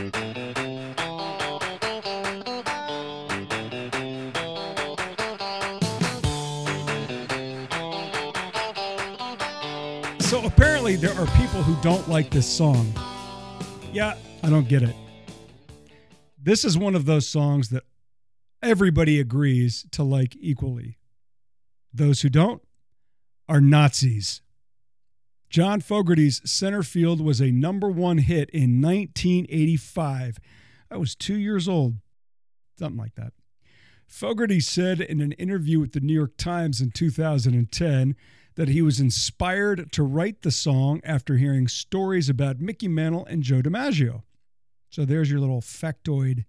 So 0.00 0.06
apparently, 10.46 10.96
there 10.96 11.12
are 11.12 11.26
people 11.36 11.62
who 11.62 11.76
don't 11.82 12.08
like 12.08 12.30
this 12.30 12.48
song. 12.48 12.90
Yeah, 13.92 14.14
I 14.42 14.48
don't 14.48 14.66
get 14.66 14.82
it. 14.82 14.96
This 16.42 16.64
is 16.64 16.78
one 16.78 16.94
of 16.94 17.04
those 17.04 17.28
songs 17.28 17.68
that 17.68 17.82
everybody 18.62 19.20
agrees 19.20 19.84
to 19.90 20.02
like 20.02 20.34
equally. 20.40 20.96
Those 21.92 22.22
who 22.22 22.30
don't 22.30 22.62
are 23.50 23.60
Nazis. 23.60 24.40
John 25.50 25.80
Fogerty's 25.80 26.40
Center 26.48 26.84
Field 26.84 27.20
was 27.20 27.40
a 27.40 27.50
number 27.50 27.90
one 27.90 28.18
hit 28.18 28.48
in 28.50 28.80
1985. 28.80 30.38
I 30.88 30.96
was 30.96 31.16
two 31.16 31.34
years 31.34 31.68
old, 31.68 31.96
something 32.78 32.96
like 32.96 33.16
that. 33.16 33.32
Fogerty 34.06 34.60
said 34.60 35.00
in 35.00 35.20
an 35.20 35.32
interview 35.32 35.80
with 35.80 35.90
the 35.92 36.00
New 36.00 36.14
York 36.14 36.36
Times 36.36 36.80
in 36.80 36.92
2010 36.92 38.14
that 38.54 38.68
he 38.68 38.80
was 38.80 39.00
inspired 39.00 39.90
to 39.90 40.04
write 40.04 40.42
the 40.42 40.52
song 40.52 41.00
after 41.02 41.36
hearing 41.36 41.66
stories 41.66 42.28
about 42.28 42.60
Mickey 42.60 42.86
Mantle 42.86 43.26
and 43.26 43.42
Joe 43.42 43.60
DiMaggio. 43.60 44.22
So 44.88 45.04
there's 45.04 45.32
your 45.32 45.40
little 45.40 45.60
factoid 45.60 46.44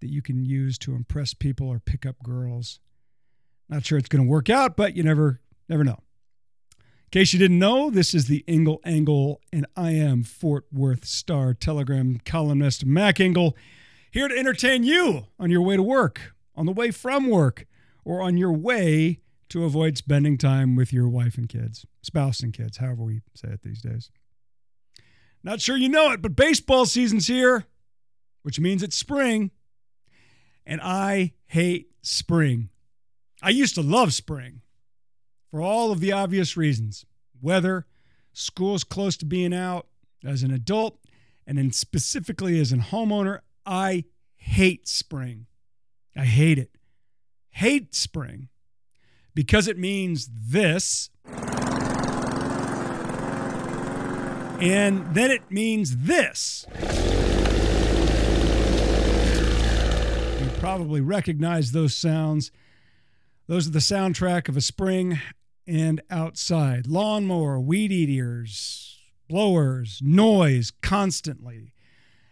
that 0.00 0.10
you 0.10 0.22
can 0.22 0.44
use 0.44 0.78
to 0.78 0.94
impress 0.94 1.34
people 1.34 1.68
or 1.68 1.80
pick 1.80 2.06
up 2.06 2.22
girls. 2.22 2.78
Not 3.68 3.84
sure 3.84 3.98
it's 3.98 4.08
going 4.08 4.24
to 4.24 4.30
work 4.30 4.48
out, 4.48 4.76
but 4.76 4.96
you 4.96 5.02
never 5.02 5.40
never 5.68 5.82
know. 5.82 5.98
In 7.06 7.20
case 7.20 7.32
you 7.32 7.38
didn't 7.38 7.60
know, 7.60 7.88
this 7.88 8.14
is 8.14 8.26
the 8.26 8.44
Engel 8.48 8.80
Angle, 8.84 9.40
and 9.52 9.64
I 9.76 9.92
am 9.92 10.24
Fort 10.24 10.66
Worth 10.72 11.04
Star 11.04 11.54
Telegram 11.54 12.20
columnist 12.24 12.84
Mac 12.84 13.20
Engel, 13.20 13.56
here 14.10 14.26
to 14.26 14.36
entertain 14.36 14.82
you 14.82 15.28
on 15.38 15.48
your 15.48 15.62
way 15.62 15.76
to 15.76 15.84
work, 15.84 16.34
on 16.56 16.66
the 16.66 16.72
way 16.72 16.90
from 16.90 17.30
work, 17.30 17.64
or 18.04 18.20
on 18.20 18.36
your 18.36 18.52
way 18.52 19.20
to 19.50 19.62
avoid 19.62 19.96
spending 19.96 20.36
time 20.36 20.74
with 20.74 20.92
your 20.92 21.08
wife 21.08 21.38
and 21.38 21.48
kids, 21.48 21.86
spouse 22.02 22.40
and 22.40 22.52
kids, 22.52 22.78
however 22.78 23.04
we 23.04 23.20
say 23.36 23.50
it 23.50 23.62
these 23.62 23.82
days. 23.82 24.10
Not 25.44 25.60
sure 25.60 25.76
you 25.76 25.88
know 25.88 26.10
it, 26.10 26.20
but 26.20 26.34
baseball 26.34 26.86
season's 26.86 27.28
here, 27.28 27.66
which 28.42 28.58
means 28.58 28.82
it's 28.82 28.96
spring. 28.96 29.52
And 30.66 30.80
I 30.82 31.34
hate 31.46 31.92
spring. 32.02 32.70
I 33.40 33.50
used 33.50 33.76
to 33.76 33.82
love 33.82 34.12
spring 34.12 34.62
for 35.56 35.62
all 35.62 35.90
of 35.90 36.00
the 36.00 36.12
obvious 36.12 36.54
reasons 36.54 37.06
weather, 37.40 37.86
school's 38.34 38.84
close 38.84 39.16
to 39.16 39.24
being 39.24 39.54
out. 39.54 39.86
As 40.22 40.42
an 40.42 40.50
adult, 40.50 40.98
and 41.46 41.56
then 41.56 41.72
specifically 41.72 42.60
as 42.60 42.72
a 42.72 42.76
homeowner, 42.76 43.38
I 43.64 44.04
hate 44.34 44.86
spring. 44.86 45.46
I 46.14 46.26
hate 46.26 46.58
it. 46.58 46.72
Hate 47.48 47.94
spring 47.94 48.48
because 49.34 49.66
it 49.66 49.78
means 49.78 50.28
this. 50.30 51.08
And 54.60 55.14
then 55.14 55.30
it 55.30 55.50
means 55.50 55.96
this. 55.96 56.66
You 60.38 60.50
probably 60.60 61.00
recognize 61.00 61.72
those 61.72 61.94
sounds. 61.94 62.50
Those 63.46 63.68
are 63.68 63.70
the 63.72 63.78
soundtrack 63.78 64.50
of 64.50 64.56
a 64.58 64.60
spring 64.60 65.18
and 65.66 66.00
outside. 66.10 66.86
Lawnmower, 66.86 67.60
weed 67.60 67.92
eaters, 67.92 68.98
blowers, 69.28 70.00
noise 70.02 70.72
constantly. 70.82 71.72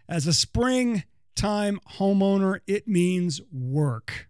As 0.07 0.27
a 0.27 0.33
springtime 0.33 1.79
homeowner, 1.97 2.59
it 2.67 2.87
means 2.87 3.41
work. 3.51 4.29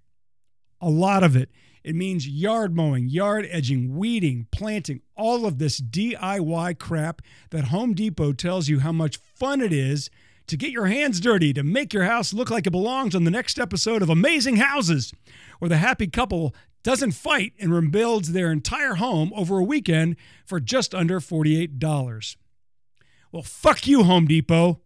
A 0.81 0.89
lot 0.89 1.23
of 1.23 1.35
it. 1.35 1.49
It 1.83 1.95
means 1.95 2.27
yard 2.27 2.75
mowing, 2.75 3.09
yard 3.09 3.47
edging, 3.51 3.95
weeding, 3.95 4.47
planting, 4.51 5.01
all 5.15 5.45
of 5.45 5.59
this 5.59 5.79
DIY 5.79 6.79
crap 6.79 7.21
that 7.51 7.65
Home 7.65 7.93
Depot 7.93 8.33
tells 8.33 8.67
you 8.67 8.79
how 8.79 8.91
much 8.91 9.19
fun 9.35 9.61
it 9.61 9.71
is 9.71 10.09
to 10.47 10.57
get 10.57 10.71
your 10.71 10.87
hands 10.87 11.19
dirty, 11.19 11.53
to 11.53 11.63
make 11.63 11.93
your 11.93 12.05
house 12.05 12.33
look 12.33 12.49
like 12.49 12.65
it 12.65 12.71
belongs 12.71 13.13
on 13.13 13.23
the 13.23 13.31
next 13.31 13.59
episode 13.59 14.01
of 14.01 14.09
Amazing 14.09 14.57
Houses, 14.57 15.13
where 15.59 15.69
the 15.69 15.77
happy 15.77 16.07
couple 16.07 16.55
doesn't 16.85 17.13
fight 17.13 17.51
and 17.59 17.73
rebuilds 17.73 18.31
their 18.31 18.51
entire 18.51 18.93
home 18.93 19.33
over 19.35 19.57
a 19.57 19.63
weekend 19.63 20.15
for 20.45 20.59
just 20.59 20.93
under 20.93 21.19
$48. 21.19 22.35
Well, 23.31 23.41
fuck 23.41 23.87
you, 23.87 24.03
Home 24.03 24.27
Depot. 24.27 24.81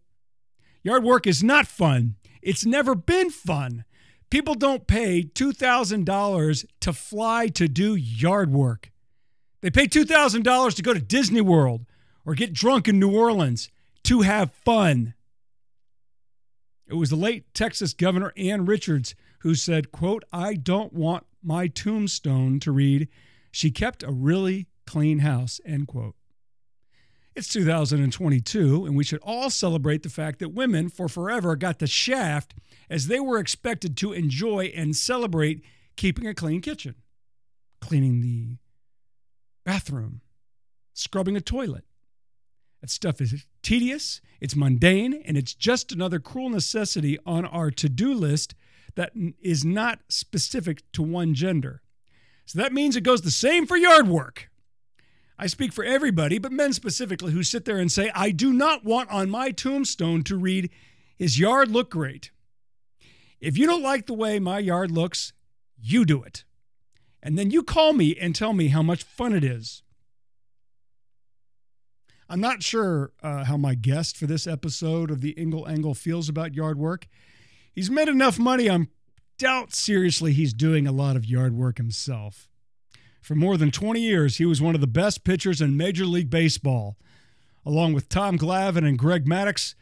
Yard 0.82 1.04
work 1.04 1.26
is 1.26 1.44
not 1.44 1.66
fun. 1.66 2.16
It's 2.40 2.64
never 2.64 2.94
been 2.94 3.28
fun. 3.28 3.84
People 4.30 4.54
don't 4.54 4.86
pay 4.86 5.24
$2,000 5.24 6.64
to 6.80 6.92
fly 6.94 7.48
to 7.48 7.68
do 7.68 7.94
yard 7.94 8.50
work. 8.50 8.90
They 9.60 9.68
pay 9.70 9.86
$2,000 9.86 10.74
to 10.74 10.82
go 10.82 10.94
to 10.94 11.00
Disney 11.02 11.42
World 11.42 11.84
or 12.24 12.34
get 12.34 12.54
drunk 12.54 12.88
in 12.88 12.98
New 12.98 13.14
Orleans 13.14 13.68
to 14.04 14.22
have 14.22 14.54
fun. 14.54 15.12
It 16.88 16.94
was 16.94 17.10
the 17.10 17.16
late 17.16 17.52
Texas 17.52 17.92
Governor 17.92 18.32
Ann 18.38 18.64
Richards 18.64 19.14
who 19.40 19.54
said, 19.54 19.92
quote, 19.92 20.24
I 20.32 20.54
don't 20.54 20.94
want 20.94 21.26
my 21.42 21.66
tombstone 21.66 22.60
to 22.60 22.72
read, 22.72 23.08
she 23.50 23.70
kept 23.70 24.02
a 24.02 24.12
really 24.12 24.66
clean 24.86 25.20
house, 25.20 25.60
end 25.64 25.88
quote. 25.88 26.14
It's 27.36 27.48
2022, 27.48 28.84
and 28.84 28.96
we 28.96 29.04
should 29.04 29.20
all 29.22 29.50
celebrate 29.50 30.02
the 30.02 30.08
fact 30.08 30.40
that 30.40 30.52
women 30.52 30.88
for 30.88 31.08
forever 31.08 31.54
got 31.56 31.78
the 31.78 31.86
shaft 31.86 32.54
as 32.90 33.06
they 33.06 33.20
were 33.20 33.38
expected 33.38 33.96
to 33.98 34.12
enjoy 34.12 34.72
and 34.74 34.96
celebrate 34.96 35.62
keeping 35.96 36.26
a 36.26 36.34
clean 36.34 36.60
kitchen, 36.60 36.96
cleaning 37.80 38.20
the 38.20 38.56
bathroom, 39.64 40.20
scrubbing 40.92 41.36
a 41.36 41.40
toilet. 41.40 41.84
That 42.80 42.90
stuff 42.90 43.20
is 43.20 43.46
tedious, 43.62 44.20
it's 44.40 44.56
mundane, 44.56 45.14
and 45.24 45.36
it's 45.36 45.54
just 45.54 45.92
another 45.92 46.18
cruel 46.18 46.48
necessity 46.48 47.18
on 47.24 47.44
our 47.44 47.70
to 47.70 47.88
do 47.88 48.12
list 48.12 48.54
that 48.96 49.12
is 49.40 49.64
not 49.64 50.00
specific 50.08 50.82
to 50.92 51.02
one 51.02 51.34
gender. 51.34 51.82
So 52.46 52.58
that 52.58 52.72
means 52.72 52.96
it 52.96 53.02
goes 53.02 53.22
the 53.22 53.30
same 53.30 53.66
for 53.66 53.76
yard 53.76 54.08
work. 54.08 54.50
I 55.38 55.46
speak 55.46 55.72
for 55.72 55.84
everybody, 55.84 56.38
but 56.38 56.52
men 56.52 56.72
specifically, 56.72 57.32
who 57.32 57.42
sit 57.42 57.64
there 57.64 57.78
and 57.78 57.90
say, 57.90 58.10
I 58.14 58.30
do 58.30 58.52
not 58.52 58.84
want 58.84 59.10
on 59.10 59.30
my 59.30 59.52
tombstone 59.52 60.22
to 60.24 60.36
read, 60.36 60.70
His 61.16 61.38
yard 61.38 61.70
look 61.70 61.90
great. 61.90 62.30
If 63.40 63.56
you 63.56 63.66
don't 63.66 63.82
like 63.82 64.06
the 64.06 64.14
way 64.14 64.38
my 64.38 64.58
yard 64.58 64.90
looks, 64.90 65.32
you 65.80 66.04
do 66.04 66.22
it. 66.22 66.44
And 67.22 67.38
then 67.38 67.50
you 67.50 67.62
call 67.62 67.94
me 67.94 68.16
and 68.20 68.34
tell 68.34 68.52
me 68.52 68.68
how 68.68 68.82
much 68.82 69.02
fun 69.02 69.32
it 69.32 69.44
is. 69.44 69.82
I'm 72.28 72.40
not 72.40 72.62
sure 72.62 73.12
uh, 73.22 73.44
how 73.44 73.56
my 73.56 73.74
guest 73.74 74.16
for 74.16 74.26
this 74.26 74.46
episode 74.46 75.10
of 75.10 75.20
the 75.20 75.36
Engel 75.38 75.66
Angle 75.66 75.94
feels 75.94 76.28
about 76.28 76.54
yard 76.54 76.78
work. 76.78 77.08
He's 77.74 77.90
made 77.90 78.08
enough 78.08 78.38
money, 78.38 78.68
I 78.68 78.86
doubt 79.38 79.72
seriously 79.72 80.32
he's 80.32 80.52
doing 80.52 80.86
a 80.86 80.92
lot 80.92 81.16
of 81.16 81.24
yard 81.24 81.54
work 81.54 81.78
himself. 81.78 82.48
For 83.22 83.34
more 83.34 83.56
than 83.56 83.70
20 83.70 84.00
years, 84.00 84.36
he 84.36 84.44
was 84.44 84.60
one 84.60 84.74
of 84.74 84.80
the 84.80 84.86
best 84.86 85.24
pitchers 85.24 85.60
in 85.60 85.76
Major 85.76 86.04
League 86.04 86.30
Baseball. 86.30 86.96
Along 87.64 87.92
with 87.92 88.08
Tom 88.08 88.38
Glavine 88.38 88.86
and 88.86 88.98
Greg 88.98 89.26
Maddux, 89.26 89.74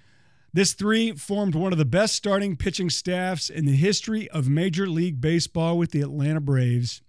this 0.53 0.73
three 0.73 1.13
formed 1.13 1.55
one 1.55 1.73
of 1.73 1.79
the 1.79 1.85
best 1.85 2.15
starting 2.15 2.57
pitching 2.57 2.91
staffs 2.91 3.49
in 3.49 3.65
the 3.65 3.77
history 3.77 4.29
of 4.31 4.49
Major 4.49 4.87
League 4.87 5.21
Baseball 5.21 5.79
with 5.79 5.93
the 5.93 6.01
Atlanta 6.01 6.41
Braves. 6.41 7.03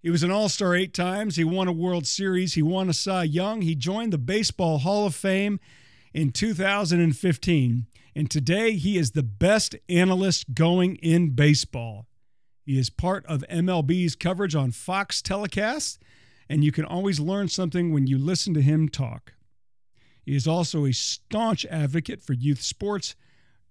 He 0.00 0.10
was 0.10 0.22
an 0.22 0.32
All 0.32 0.48
Star 0.48 0.74
eight 0.74 0.92
times. 0.92 1.36
He 1.36 1.44
won 1.44 1.68
a 1.68 1.72
World 1.72 2.06
Series. 2.06 2.54
He 2.54 2.62
won 2.62 2.88
a 2.88 2.92
Cy 2.92 3.24
Young. 3.24 3.62
He 3.62 3.76
joined 3.76 4.12
the 4.12 4.18
Baseball 4.18 4.78
Hall 4.78 5.06
of 5.06 5.14
Fame 5.14 5.60
in 6.12 6.32
2015. 6.32 7.86
And 8.14 8.30
today, 8.30 8.72
he 8.72 8.98
is 8.98 9.12
the 9.12 9.22
best 9.22 9.74
analyst 9.88 10.54
going 10.54 10.96
in 10.96 11.30
baseball. 11.30 12.06
He 12.64 12.78
is 12.78 12.90
part 12.90 13.24
of 13.26 13.44
MLB's 13.50 14.14
coverage 14.14 14.54
on 14.54 14.70
Fox 14.70 15.22
telecasts, 15.22 15.98
and 16.48 16.62
you 16.62 16.72
can 16.72 16.84
always 16.84 17.18
learn 17.18 17.48
something 17.48 17.92
when 17.92 18.06
you 18.06 18.18
listen 18.18 18.54
to 18.54 18.62
him 18.62 18.88
talk. 18.88 19.32
He 20.24 20.36
is 20.36 20.46
also 20.46 20.84
a 20.84 20.92
staunch 20.92 21.66
advocate 21.66 22.22
for 22.22 22.34
youth 22.34 22.62
sports, 22.62 23.16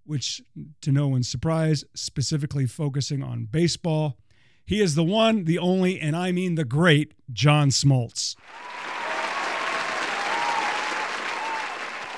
which, 0.03 0.41
to 0.81 0.91
no 0.91 1.07
one's 1.07 1.29
surprise, 1.29 1.85
specifically 1.93 2.65
focusing 2.65 3.23
on 3.23 3.45
baseball. 3.45 4.17
He 4.65 4.81
is 4.81 4.95
the 4.95 5.03
one, 5.03 5.45
the 5.45 5.59
only, 5.59 5.99
and 5.99 6.15
I 6.15 6.31
mean 6.31 6.55
the 6.55 6.65
great 6.65 7.13
John 7.31 7.69
Smoltz. 7.69 8.35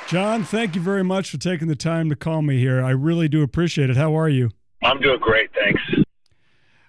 John, 0.08 0.44
thank 0.44 0.76
you 0.76 0.82
very 0.82 1.04
much 1.04 1.32
for 1.32 1.38
taking 1.38 1.68
the 1.68 1.76
time 1.76 2.10
to 2.10 2.16
call 2.16 2.42
me 2.42 2.60
here. 2.60 2.84
I 2.84 2.92
really 2.92 3.28
do 3.28 3.42
appreciate 3.42 3.90
it. 3.90 3.98
How 3.98 4.16
are 4.18 4.30
you? 4.30 4.52
I'm 4.84 5.00
doing 5.00 5.20
great, 5.20 5.50
thanks. 5.54 5.82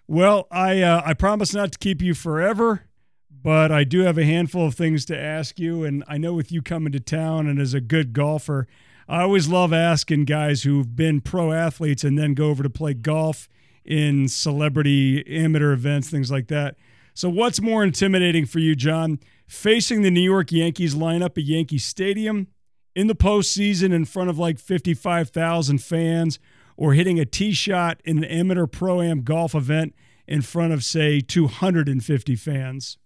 Well, 0.06 0.46
I 0.50 0.82
uh, 0.82 1.02
I 1.04 1.14
promise 1.14 1.54
not 1.54 1.72
to 1.72 1.78
keep 1.78 2.02
you 2.02 2.12
forever, 2.12 2.82
but 3.30 3.72
I 3.72 3.84
do 3.84 4.00
have 4.00 4.18
a 4.18 4.24
handful 4.24 4.66
of 4.66 4.74
things 4.74 5.04
to 5.06 5.18
ask 5.18 5.58
you, 5.58 5.84
and 5.84 6.04
I 6.06 6.18
know 6.18 6.34
with 6.34 6.52
you 6.52 6.60
coming 6.60 6.92
to 6.92 7.00
town 7.00 7.46
and 7.46 7.58
as 7.58 7.72
a 7.72 7.80
good 7.80 8.12
golfer, 8.12 8.66
I 9.08 9.22
always 9.22 9.48
love 9.48 9.72
asking 9.72 10.24
guys 10.24 10.62
who've 10.64 10.94
been 10.94 11.20
pro 11.20 11.52
athletes 11.52 12.04
and 12.04 12.18
then 12.18 12.34
go 12.34 12.48
over 12.50 12.62
to 12.62 12.70
play 12.70 12.94
golf 12.94 13.48
in 13.84 14.28
celebrity 14.28 15.24
amateur 15.26 15.72
events, 15.72 16.10
things 16.10 16.30
like 16.30 16.48
that. 16.48 16.76
So, 17.14 17.30
what's 17.30 17.60
more 17.60 17.84
intimidating 17.84 18.44
for 18.44 18.58
you, 18.58 18.74
John? 18.74 19.20
Facing 19.46 20.02
the 20.02 20.10
New 20.10 20.20
York 20.20 20.50
Yankees 20.50 20.94
lineup 20.94 21.38
at 21.38 21.44
Yankee 21.44 21.78
Stadium 21.78 22.48
in 22.94 23.06
the 23.06 23.14
postseason 23.14 23.92
in 23.92 24.04
front 24.04 24.30
of 24.30 24.38
like 24.38 24.58
55,000 24.58 25.78
fans, 25.78 26.38
or 26.76 26.94
hitting 26.94 27.20
a 27.20 27.24
tee 27.24 27.52
shot 27.52 28.00
in 28.04 28.18
an 28.18 28.24
amateur 28.24 28.66
pro 28.66 29.00
am 29.00 29.22
golf 29.22 29.54
event 29.54 29.94
in 30.26 30.42
front 30.42 30.72
of, 30.72 30.84
say, 30.84 31.20
250 31.20 32.36
fans? 32.36 32.98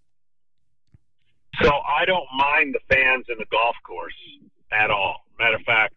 So, 1.61 1.69
I 1.69 2.05
don't 2.05 2.27
mind 2.37 2.73
the 2.73 2.95
fans 2.95 3.25
in 3.29 3.37
the 3.37 3.45
golf 3.51 3.75
course 3.85 4.13
at 4.71 4.89
all. 4.89 5.25
Matter 5.37 5.55
of 5.55 5.63
fact, 5.63 5.95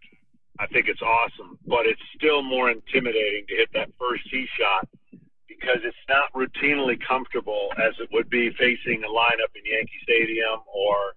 I 0.58 0.66
think 0.66 0.88
it's 0.88 1.02
awesome, 1.02 1.58
but 1.66 1.86
it's 1.86 2.00
still 2.16 2.42
more 2.42 2.70
intimidating 2.70 3.44
to 3.48 3.54
hit 3.54 3.68
that 3.74 3.90
first 3.98 4.28
tee 4.30 4.46
shot 4.58 4.88
because 5.48 5.78
it's 5.84 5.96
not 6.08 6.32
routinely 6.34 6.98
comfortable 7.06 7.68
as 7.78 7.94
it 8.00 8.08
would 8.12 8.28
be 8.28 8.50
facing 8.58 9.02
a 9.04 9.08
lineup 9.08 9.52
in 9.54 9.64
Yankee 9.64 10.00
Stadium 10.02 10.60
or, 10.72 11.14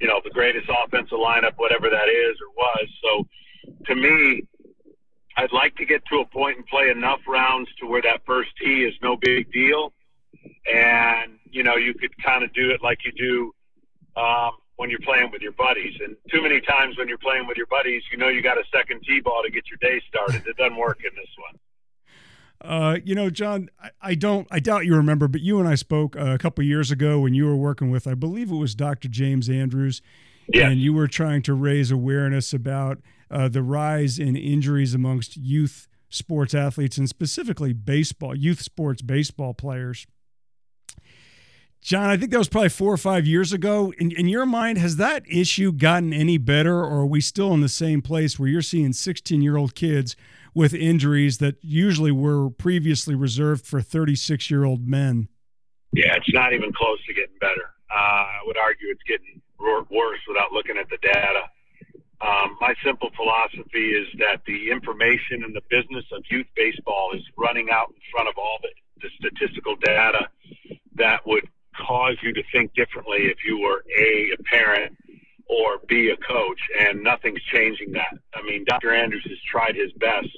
you 0.00 0.06
know, 0.06 0.20
the 0.24 0.30
greatest 0.30 0.68
offensive 0.84 1.18
lineup, 1.18 1.52
whatever 1.56 1.88
that 1.88 2.08
is 2.08 2.36
or 2.40 2.50
was. 2.56 2.88
So 3.02 3.26
to 3.86 3.94
me, 3.94 4.42
I'd 5.36 5.52
like 5.52 5.74
to 5.76 5.84
get 5.84 6.02
to 6.06 6.20
a 6.20 6.26
point 6.26 6.58
and 6.58 6.66
play 6.66 6.90
enough 6.90 7.20
rounds 7.26 7.68
to 7.80 7.86
where 7.86 8.02
that 8.02 8.22
first 8.26 8.50
tee 8.60 8.84
is 8.84 8.94
no 9.02 9.16
big 9.16 9.50
deal. 9.52 9.92
And, 10.72 11.38
you 11.50 11.62
know, 11.62 11.76
you 11.76 11.94
could 11.94 12.16
kind 12.22 12.44
of 12.44 12.52
do 12.54 12.70
it 12.70 12.82
like 12.82 12.98
you 13.04 13.12
do 13.12 14.20
um, 14.20 14.52
when 14.76 14.90
you're 14.90 15.00
playing 15.00 15.30
with 15.32 15.42
your 15.42 15.52
buddies. 15.52 15.94
And 16.04 16.16
too 16.30 16.42
many 16.42 16.60
times 16.60 16.96
when 16.98 17.08
you're 17.08 17.18
playing 17.18 17.46
with 17.46 17.56
your 17.56 17.66
buddies, 17.66 18.02
you 18.12 18.18
know 18.18 18.28
you 18.28 18.42
got 18.42 18.58
a 18.58 18.64
second 18.72 19.02
tee 19.06 19.20
ball 19.20 19.42
to 19.44 19.50
get 19.50 19.64
your 19.68 19.78
day 19.80 20.00
started. 20.08 20.46
It 20.46 20.56
doesn't 20.56 20.76
work 20.76 20.98
in 20.98 21.14
this 21.16 21.30
one. 21.38 21.58
Uh, 22.64 22.96
you 23.04 23.14
know, 23.14 23.28
John, 23.28 23.68
I, 23.82 23.90
I, 24.00 24.14
don't, 24.14 24.48
I 24.50 24.58
doubt 24.58 24.86
you 24.86 24.96
remember, 24.96 25.28
but 25.28 25.42
you 25.42 25.58
and 25.58 25.68
I 25.68 25.74
spoke 25.74 26.16
uh, 26.16 26.30
a 26.30 26.38
couple 26.38 26.64
years 26.64 26.90
ago 26.90 27.20
when 27.20 27.34
you 27.34 27.44
were 27.44 27.56
working 27.56 27.90
with, 27.90 28.06
I 28.08 28.14
believe 28.14 28.50
it 28.50 28.56
was 28.56 28.74
Dr. 28.74 29.08
James 29.08 29.50
Andrews, 29.50 30.00
and 30.52 30.80
you 30.80 30.94
were 30.94 31.06
trying 31.06 31.42
to 31.42 31.54
raise 31.54 31.90
awareness 31.90 32.54
about 32.54 33.02
uh, 33.30 33.48
the 33.48 33.62
rise 33.62 34.18
in 34.18 34.34
injuries 34.34 34.94
amongst 34.94 35.36
youth 35.36 35.88
sports 36.08 36.54
athletes 36.54 36.96
and 36.96 37.08
specifically 37.08 37.74
baseball, 37.74 38.34
youth 38.34 38.62
sports 38.62 39.02
baseball 39.02 39.52
players. 39.52 40.06
John, 41.82 42.08
I 42.08 42.16
think 42.16 42.30
that 42.30 42.38
was 42.38 42.48
probably 42.48 42.70
four 42.70 42.94
or 42.94 42.96
five 42.96 43.26
years 43.26 43.52
ago. 43.52 43.92
In, 43.98 44.10
in 44.12 44.26
your 44.26 44.46
mind, 44.46 44.78
has 44.78 44.96
that 44.96 45.22
issue 45.28 45.70
gotten 45.70 46.14
any 46.14 46.38
better, 46.38 46.78
or 46.78 47.00
are 47.00 47.06
we 47.06 47.20
still 47.20 47.52
in 47.52 47.60
the 47.60 47.68
same 47.68 48.00
place 48.00 48.38
where 48.38 48.48
you're 48.48 48.62
seeing 48.62 48.94
16 48.94 49.42
year 49.42 49.58
old 49.58 49.74
kids 49.74 50.16
with 50.54 50.72
injuries 50.72 51.38
that 51.38 51.56
usually 51.60 52.12
were 52.12 52.50
previously 52.50 53.14
reserved 53.14 53.66
for 53.66 53.80
36 53.80 54.50
year 54.50 54.64
old 54.64 54.86
men? 54.86 55.28
Yeah, 55.92 56.16
it's 56.16 56.32
not 56.32 56.52
even 56.52 56.72
close 56.72 56.98
to 57.06 57.14
getting 57.14 57.36
better. 57.40 57.70
Uh, 57.90 57.96
I 57.98 58.40
would 58.46 58.56
argue 58.56 58.88
it's 58.90 59.02
getting 59.06 59.40
worse 59.58 60.18
without 60.26 60.52
looking 60.52 60.76
at 60.76 60.88
the 60.90 60.98
data. 61.02 61.42
Um, 62.20 62.56
my 62.60 62.74
simple 62.84 63.10
philosophy 63.16 63.92
is 63.92 64.06
that 64.18 64.40
the 64.46 64.70
information 64.70 65.44
and 65.44 65.54
the 65.54 65.62
business 65.68 66.04
of 66.12 66.22
youth 66.30 66.46
baseball 66.56 67.12
is 67.14 67.22
running 67.36 67.68
out 67.70 67.88
in 67.88 68.00
front 68.10 68.28
of 68.28 68.34
all 68.38 68.58
the, 68.62 68.70
the 69.02 69.08
statistical 69.18 69.76
data 69.76 70.28
that 70.96 71.20
would 71.26 71.46
cause 71.76 72.16
you 72.22 72.32
to 72.32 72.42
think 72.52 72.72
differently 72.74 73.26
if 73.26 73.38
you 73.44 73.58
were 73.58 73.84
A, 73.98 74.30
a 74.38 74.42
parent, 74.44 74.96
or 75.46 75.78
B, 75.88 76.10
a 76.10 76.16
coach, 76.16 76.60
and 76.80 77.02
nothing's 77.02 77.42
changing 77.52 77.92
that. 77.92 78.18
I 78.34 78.42
mean, 78.42 78.64
Dr. 78.66 78.94
Andrews 78.94 79.24
has 79.28 79.38
tried 79.50 79.76
his 79.76 79.92
best. 79.92 80.28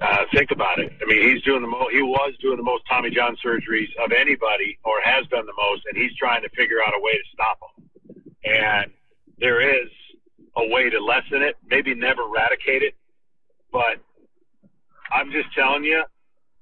Uh, 0.00 0.24
think 0.34 0.50
about 0.50 0.78
it. 0.80 0.92
I 1.00 1.04
mean, 1.06 1.30
he's 1.30 1.42
doing 1.42 1.62
the 1.62 1.68
most. 1.68 1.92
He 1.92 2.02
was 2.02 2.32
doing 2.40 2.56
the 2.56 2.62
most 2.62 2.82
Tommy 2.88 3.10
John 3.10 3.36
surgeries 3.44 3.88
of 4.04 4.12
anybody, 4.12 4.78
or 4.84 5.00
has 5.04 5.26
done 5.28 5.46
the 5.46 5.54
most, 5.56 5.82
and 5.90 6.00
he's 6.00 6.14
trying 6.16 6.42
to 6.42 6.48
figure 6.50 6.78
out 6.84 6.92
a 6.94 7.00
way 7.00 7.12
to 7.12 7.24
stop 7.32 7.58
them. 7.60 8.22
And 8.44 8.92
there 9.38 9.60
is 9.60 9.88
a 10.56 10.66
way 10.66 10.90
to 10.90 10.98
lessen 11.00 11.42
it, 11.42 11.56
maybe 11.68 11.94
never 11.94 12.22
eradicate 12.22 12.82
it, 12.82 12.94
but 13.72 13.98
I'm 15.10 15.30
just 15.30 15.52
telling 15.54 15.84
you, 15.84 16.04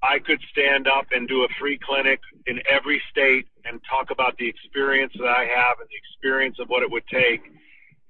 I 0.03 0.19
could 0.19 0.41
stand 0.51 0.89
up 0.89 1.07
and 1.13 1.29
do 1.29 1.45
a 1.45 1.49
free 1.59 1.79
clinic 1.79 2.21
in 2.47 2.61
every 2.71 3.03
state 3.11 3.47
and 3.65 3.81
talk 3.89 4.11
about 4.11 4.37
the 4.39 4.49
experience 4.49 5.13
that 5.19 5.29
I 5.29 5.45
have 5.45 5.81
and 5.81 5.89
the 5.89 5.97
experience 5.97 6.57
of 6.61 6.69
what 6.69 6.83
it 6.83 6.91
would 6.91 7.07
take. 7.11 7.43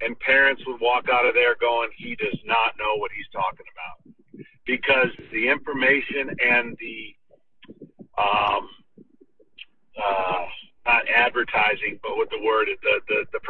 And 0.00 0.18
parents 0.20 0.62
would 0.66 0.80
walk 0.80 1.08
out 1.12 1.26
of 1.26 1.34
there 1.34 1.56
going, 1.60 1.90
he 1.96 2.16
does 2.16 2.38
not 2.44 2.72
know 2.78 2.96
what 2.96 3.10
he's 3.12 3.28
talking 3.32 3.66
about. 3.74 4.46
Because 4.64 5.10
the 5.32 5.48
information 5.48 6.36
and 6.42 6.76
the, 6.80 7.14
um, 8.16 8.68
uh, 10.00 10.46
not 10.86 11.02
advertising, 11.14 12.00
but 12.02 12.16
with 12.16 12.30
the 12.30 12.40
word, 12.42 12.68
the, 12.82 13.00
the, 13.08 13.24
the, 13.32 13.40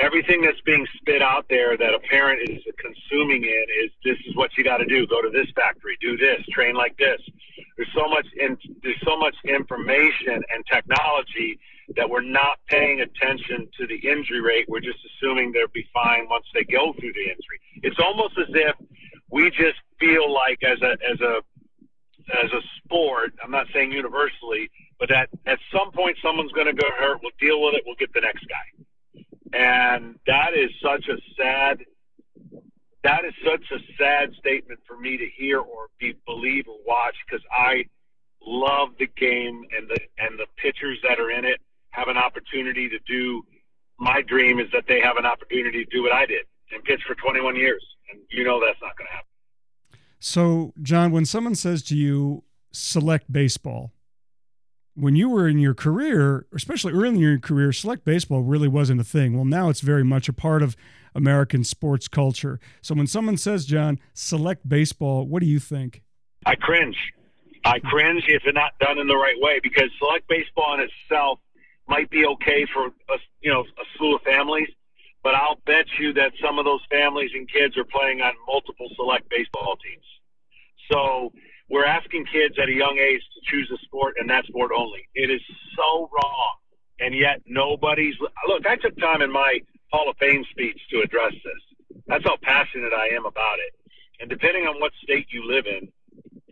everything 0.00 0.42
that's 0.42 0.60
being 0.62 0.86
spit 0.96 1.22
out 1.22 1.46
there 1.48 1.76
that 1.76 1.94
a 1.94 2.00
parent 2.00 2.40
is 2.50 2.60
consuming 2.78 3.44
in 3.44 3.64
is 3.84 3.90
this 4.04 4.18
is 4.26 4.34
what 4.36 4.50
you 4.56 4.64
got 4.64 4.78
to 4.78 4.86
do. 4.86 5.06
Go 5.06 5.22
to 5.22 5.30
this 5.30 5.46
factory, 5.54 5.96
do 6.00 6.16
this, 6.16 6.44
train 6.50 6.74
like 6.74 6.96
this. 6.98 7.20
There's 7.76 7.92
so 7.94 8.08
much 8.08 8.26
in, 8.38 8.56
there's 8.82 9.00
so 9.04 9.16
much 9.16 9.34
information 9.44 10.42
and 10.52 10.64
technology 10.70 11.58
that 11.96 12.08
we're 12.08 12.22
not 12.22 12.58
paying 12.68 13.00
attention 13.00 13.68
to 13.78 13.86
the 13.86 13.96
injury 14.08 14.40
rate. 14.40 14.66
We're 14.68 14.80
just 14.80 14.98
assuming 15.06 15.52
they'll 15.52 15.66
be 15.72 15.86
fine 15.92 16.28
once 16.28 16.44
they 16.54 16.64
go 16.64 16.92
through 16.92 17.12
the 17.12 17.24
injury. 17.24 17.60
It's 17.82 17.98
almost 17.98 18.34
as 18.38 18.48
if 18.50 18.76
we 19.30 19.50
just 19.50 19.78
feel 19.98 20.32
like 20.32 20.62
as 20.62 20.80
a 20.82 20.92
as 21.10 21.20
a 21.20 21.40
as 22.44 22.52
a 22.52 22.60
sport, 22.78 23.32
I'm 23.42 23.50
not 23.50 23.66
saying 23.74 23.92
universally, 23.92 24.70
but 24.98 25.08
that 25.08 25.28
at 25.46 25.58
some 25.72 25.90
point 25.92 26.16
someone's 26.22 26.52
going 26.52 26.68
to 26.68 26.72
go 26.72 26.88
hurt. 26.98 27.20
We'll 27.22 27.32
deal 27.40 27.60
with 27.62 27.74
it. 27.74 27.82
We'll 27.84 27.96
get 27.96 28.12
the 28.14 28.20
next 28.20 28.46
guy. 28.46 28.82
And 29.54 30.16
that 30.26 30.54
is 30.54 30.70
such 30.82 31.08
a 31.08 31.16
sad, 31.36 31.84
that 33.04 33.24
is 33.24 33.34
such 33.44 33.64
a 33.72 33.80
sad 33.98 34.32
statement 34.38 34.80
for 34.86 34.96
me 34.96 35.16
to 35.16 35.26
hear 35.36 35.58
or 35.58 35.88
be 35.98 36.14
believe 36.26 36.66
or 36.68 36.76
watch 36.86 37.14
because 37.26 37.44
I 37.52 37.84
love 38.44 38.90
the 38.98 39.08
game 39.16 39.64
and 39.76 39.88
the 39.88 39.98
and 40.18 40.38
the 40.38 40.46
pitchers 40.56 40.98
that 41.02 41.18
are 41.18 41.30
in 41.30 41.44
it 41.44 41.60
have 41.90 42.08
an 42.08 42.16
opportunity 42.16 42.88
to 42.88 42.98
do. 43.06 43.42
My 43.98 44.22
dream 44.22 44.58
is 44.58 44.66
that 44.72 44.84
they 44.88 45.00
have 45.00 45.16
an 45.16 45.26
opportunity 45.26 45.84
to 45.84 45.90
do 45.90 46.02
what 46.02 46.12
I 46.12 46.26
did 46.26 46.46
and 46.72 46.82
pitch 46.84 47.02
for 47.06 47.14
21 47.14 47.56
years, 47.56 47.84
and 48.10 48.20
you 48.30 48.44
know 48.44 48.60
that's 48.64 48.80
not 48.80 48.96
going 48.96 49.06
to 49.06 49.12
happen. 49.12 49.28
So, 50.18 50.72
John, 50.82 51.10
when 51.10 51.24
someone 51.24 51.54
says 51.54 51.82
to 51.84 51.96
you, 51.96 52.44
select 52.72 53.30
baseball, 53.30 53.92
when 54.94 55.16
you 55.16 55.28
were 55.28 55.48
in 55.48 55.58
your 55.58 55.74
career, 55.74 56.46
especially 56.54 56.92
early 56.92 57.08
in 57.10 57.16
your 57.16 57.38
career, 57.38 57.72
select 57.72 58.04
baseball 58.04 58.42
really 58.42 58.68
wasn't 58.68 59.00
a 59.00 59.04
thing. 59.04 59.34
Well, 59.34 59.44
now 59.44 59.68
it's 59.68 59.80
very 59.80 60.04
much 60.04 60.28
a 60.28 60.32
part 60.32 60.62
of 60.62 60.76
American 61.14 61.64
sports 61.64 62.08
culture. 62.08 62.60
So 62.80 62.94
when 62.94 63.06
someone 63.06 63.36
says, 63.36 63.64
John, 63.64 63.98
select 64.14 64.68
baseball, 64.68 65.26
what 65.26 65.40
do 65.40 65.46
you 65.46 65.58
think? 65.58 66.02
I 66.44 66.54
cringe. 66.56 66.96
I 67.64 67.78
cringe 67.78 68.24
if 68.26 68.42
it's 68.44 68.54
not 68.54 68.78
done 68.80 68.98
in 68.98 69.06
the 69.06 69.16
right 69.16 69.36
way 69.38 69.60
because 69.62 69.88
select 69.98 70.28
baseball 70.28 70.74
in 70.74 70.80
itself 70.80 71.38
might 71.88 72.10
be 72.10 72.26
okay 72.26 72.66
for 72.72 72.86
a, 72.86 73.18
you 73.40 73.52
know 73.52 73.60
a 73.60 73.84
slew 73.96 74.16
of 74.16 74.22
families, 74.22 74.68
but 75.22 75.34
I'll 75.34 75.60
bet 75.66 75.86
you 75.98 76.12
that 76.14 76.32
some 76.42 76.58
of 76.58 76.64
those 76.64 76.80
families 76.90 77.30
and 77.34 77.48
kids 77.50 77.76
are 77.76 77.84
playing 77.84 78.20
on 78.20 78.32
multiple 78.46 78.88
select 78.96 79.28
baseball 79.28 79.76
teams. 79.76 80.04
So 80.90 81.32
we're 81.72 81.86
asking 81.86 82.26
kids 82.26 82.54
at 82.62 82.68
a 82.68 82.72
young 82.72 82.98
age 82.98 83.22
to 83.32 83.40
choose 83.50 83.70
a 83.72 83.78
sport 83.82 84.16
and 84.18 84.28
that 84.28 84.44
sport 84.44 84.72
only. 84.76 85.08
It 85.14 85.30
is 85.30 85.40
so 85.74 86.10
wrong. 86.12 86.54
And 87.00 87.14
yet 87.16 87.40
nobody's 87.46 88.14
look, 88.46 88.66
I 88.68 88.76
took 88.76 88.96
time 88.98 89.22
in 89.22 89.32
my 89.32 89.58
Hall 89.90 90.08
of 90.08 90.16
Fame 90.18 90.44
speech 90.50 90.78
to 90.90 91.00
address 91.00 91.32
this. 91.32 91.98
That's 92.06 92.24
how 92.24 92.36
passionate 92.42 92.92
I 92.92 93.08
am 93.16 93.24
about 93.24 93.58
it. 93.58 93.72
And 94.20 94.28
depending 94.28 94.66
on 94.66 94.80
what 94.80 94.92
state 95.02 95.26
you 95.32 95.48
live 95.48 95.64
in, 95.66 95.88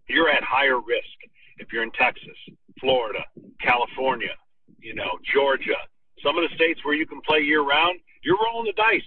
you're 0.08 0.30
at 0.30 0.42
higher 0.42 0.80
risk. 0.80 1.16
If 1.58 1.68
you're 1.70 1.82
in 1.82 1.92
Texas, 1.92 2.36
Florida, 2.80 3.20
California, 3.60 4.34
you 4.80 4.94
know, 4.94 5.18
Georgia, 5.34 5.76
some 6.24 6.38
of 6.38 6.48
the 6.48 6.54
states 6.56 6.80
where 6.82 6.94
you 6.94 7.06
can 7.06 7.20
play 7.28 7.40
year 7.40 7.62
round, 7.62 8.00
you're 8.24 8.38
rolling 8.42 8.72
the 8.72 8.72
dice. 8.72 9.02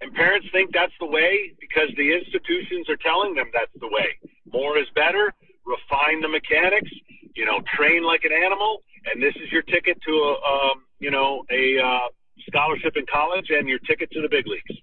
And 0.00 0.12
parents 0.14 0.46
think 0.52 0.70
that's 0.72 0.92
the 0.98 1.06
way 1.06 1.54
because 1.60 1.88
the 1.96 2.12
institutions 2.12 2.88
are 2.88 2.96
telling 2.96 3.34
them 3.34 3.46
that's 3.52 3.72
the 3.78 3.88
way. 3.88 4.18
More 4.52 4.78
is 4.78 4.86
better. 4.94 5.32
Refine 5.64 6.20
the 6.20 6.28
mechanics. 6.28 6.90
You 7.34 7.46
know, 7.46 7.60
train 7.76 8.02
like 8.02 8.24
an 8.24 8.32
animal. 8.32 8.82
And 9.12 9.22
this 9.22 9.34
is 9.36 9.50
your 9.50 9.62
ticket 9.62 9.98
to 10.06 10.12
a, 10.12 10.32
um, 10.32 10.84
you 10.98 11.10
know, 11.10 11.44
a 11.50 11.78
uh, 11.78 12.08
scholarship 12.48 12.96
in 12.96 13.04
college 13.12 13.46
and 13.50 13.68
your 13.68 13.78
ticket 13.80 14.10
to 14.12 14.22
the 14.22 14.28
big 14.28 14.46
leagues. 14.46 14.80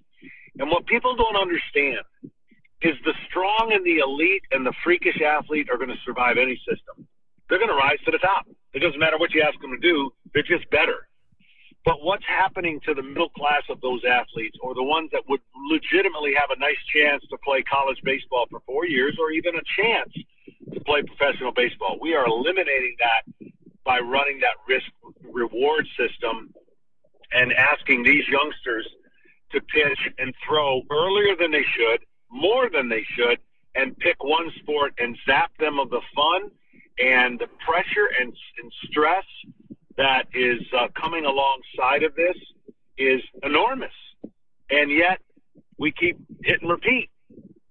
And 0.58 0.70
what 0.70 0.86
people 0.86 1.16
don't 1.16 1.36
understand 1.36 2.04
is 2.82 2.94
the 3.04 3.14
strong 3.28 3.72
and 3.72 3.84
the 3.84 3.98
elite 3.98 4.42
and 4.52 4.64
the 4.64 4.72
freakish 4.82 5.20
athlete 5.20 5.68
are 5.70 5.76
going 5.76 5.90
to 5.90 6.00
survive 6.04 6.36
any 6.38 6.56
system. 6.68 7.06
They're 7.48 7.58
going 7.58 7.70
to 7.70 7.76
rise 7.76 7.98
to 8.04 8.10
the 8.10 8.18
top. 8.18 8.46
It 8.72 8.80
doesn't 8.80 9.00
matter 9.00 9.18
what 9.18 9.32
you 9.32 9.42
ask 9.42 9.60
them 9.60 9.72
to 9.72 9.78
do. 9.78 10.10
They're 10.32 10.42
just 10.42 10.68
better. 10.70 11.08
But 11.84 12.02
what's 12.02 12.24
happening 12.26 12.80
to 12.84 12.94
the 12.94 13.02
middle 13.02 13.30
class 13.30 13.62
of 13.70 13.80
those 13.80 14.02
athletes 14.04 14.56
or 14.60 14.74
the 14.74 14.82
ones 14.82 15.10
that 15.12 15.22
would 15.28 15.40
legitimately 15.70 16.34
have 16.34 16.50
a 16.54 16.58
nice 16.58 16.80
chance 16.94 17.24
to 17.30 17.38
play 17.38 17.62
college 17.62 17.98
baseball 18.04 18.46
for 18.50 18.60
four 18.66 18.86
years 18.86 19.16
or 19.18 19.30
even 19.30 19.54
a 19.56 19.62
chance 19.76 20.12
to 20.74 20.80
play 20.80 21.02
professional 21.02 21.52
baseball? 21.52 21.98
We 22.00 22.14
are 22.14 22.26
eliminating 22.26 22.96
that 22.98 23.50
by 23.84 23.98
running 23.98 24.40
that 24.40 24.56
risk 24.68 24.86
reward 25.32 25.86
system 25.96 26.52
and 27.32 27.52
asking 27.52 28.02
these 28.02 28.28
youngsters 28.28 28.86
to 29.52 29.60
pitch 29.60 29.98
and 30.18 30.34
throw 30.46 30.82
earlier 30.90 31.34
than 31.34 31.50
they 31.50 31.64
should, 31.76 32.00
more 32.30 32.68
than 32.70 32.88
they 32.88 33.04
should, 33.16 33.38
and 33.74 33.96
pick 33.98 34.22
one 34.22 34.50
sport 34.60 34.92
and 34.98 35.16
zap 35.26 35.50
them 35.58 35.78
of 35.78 35.90
the 35.90 36.00
fun 36.14 36.50
and 36.98 37.38
the 37.38 37.46
pressure 37.66 38.10
and, 38.20 38.34
and 38.62 38.72
stress 38.84 39.24
that 40.00 40.24
is 40.32 40.62
uh, 40.72 40.88
coming 40.98 41.26
alongside 41.26 42.02
of 42.04 42.14
this 42.14 42.36
is 42.96 43.20
enormous. 43.42 43.92
And 44.70 44.90
yet 44.90 45.20
we 45.78 45.92
keep 45.92 46.16
hit 46.42 46.62
and 46.62 46.70
repeat 46.70 47.10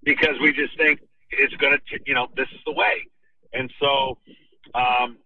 because 0.04 0.36
we 0.40 0.54
just 0.54 0.78
think 0.78 1.00
it's 1.32 1.56
going 1.56 1.74
to, 1.74 2.00
you 2.06 2.14
know, 2.14 2.28
this 2.38 2.48
is 2.54 2.62
the 2.68 2.72
way. 2.72 3.08
And 3.52 3.74
so 3.80 4.20
um, 4.76 5.18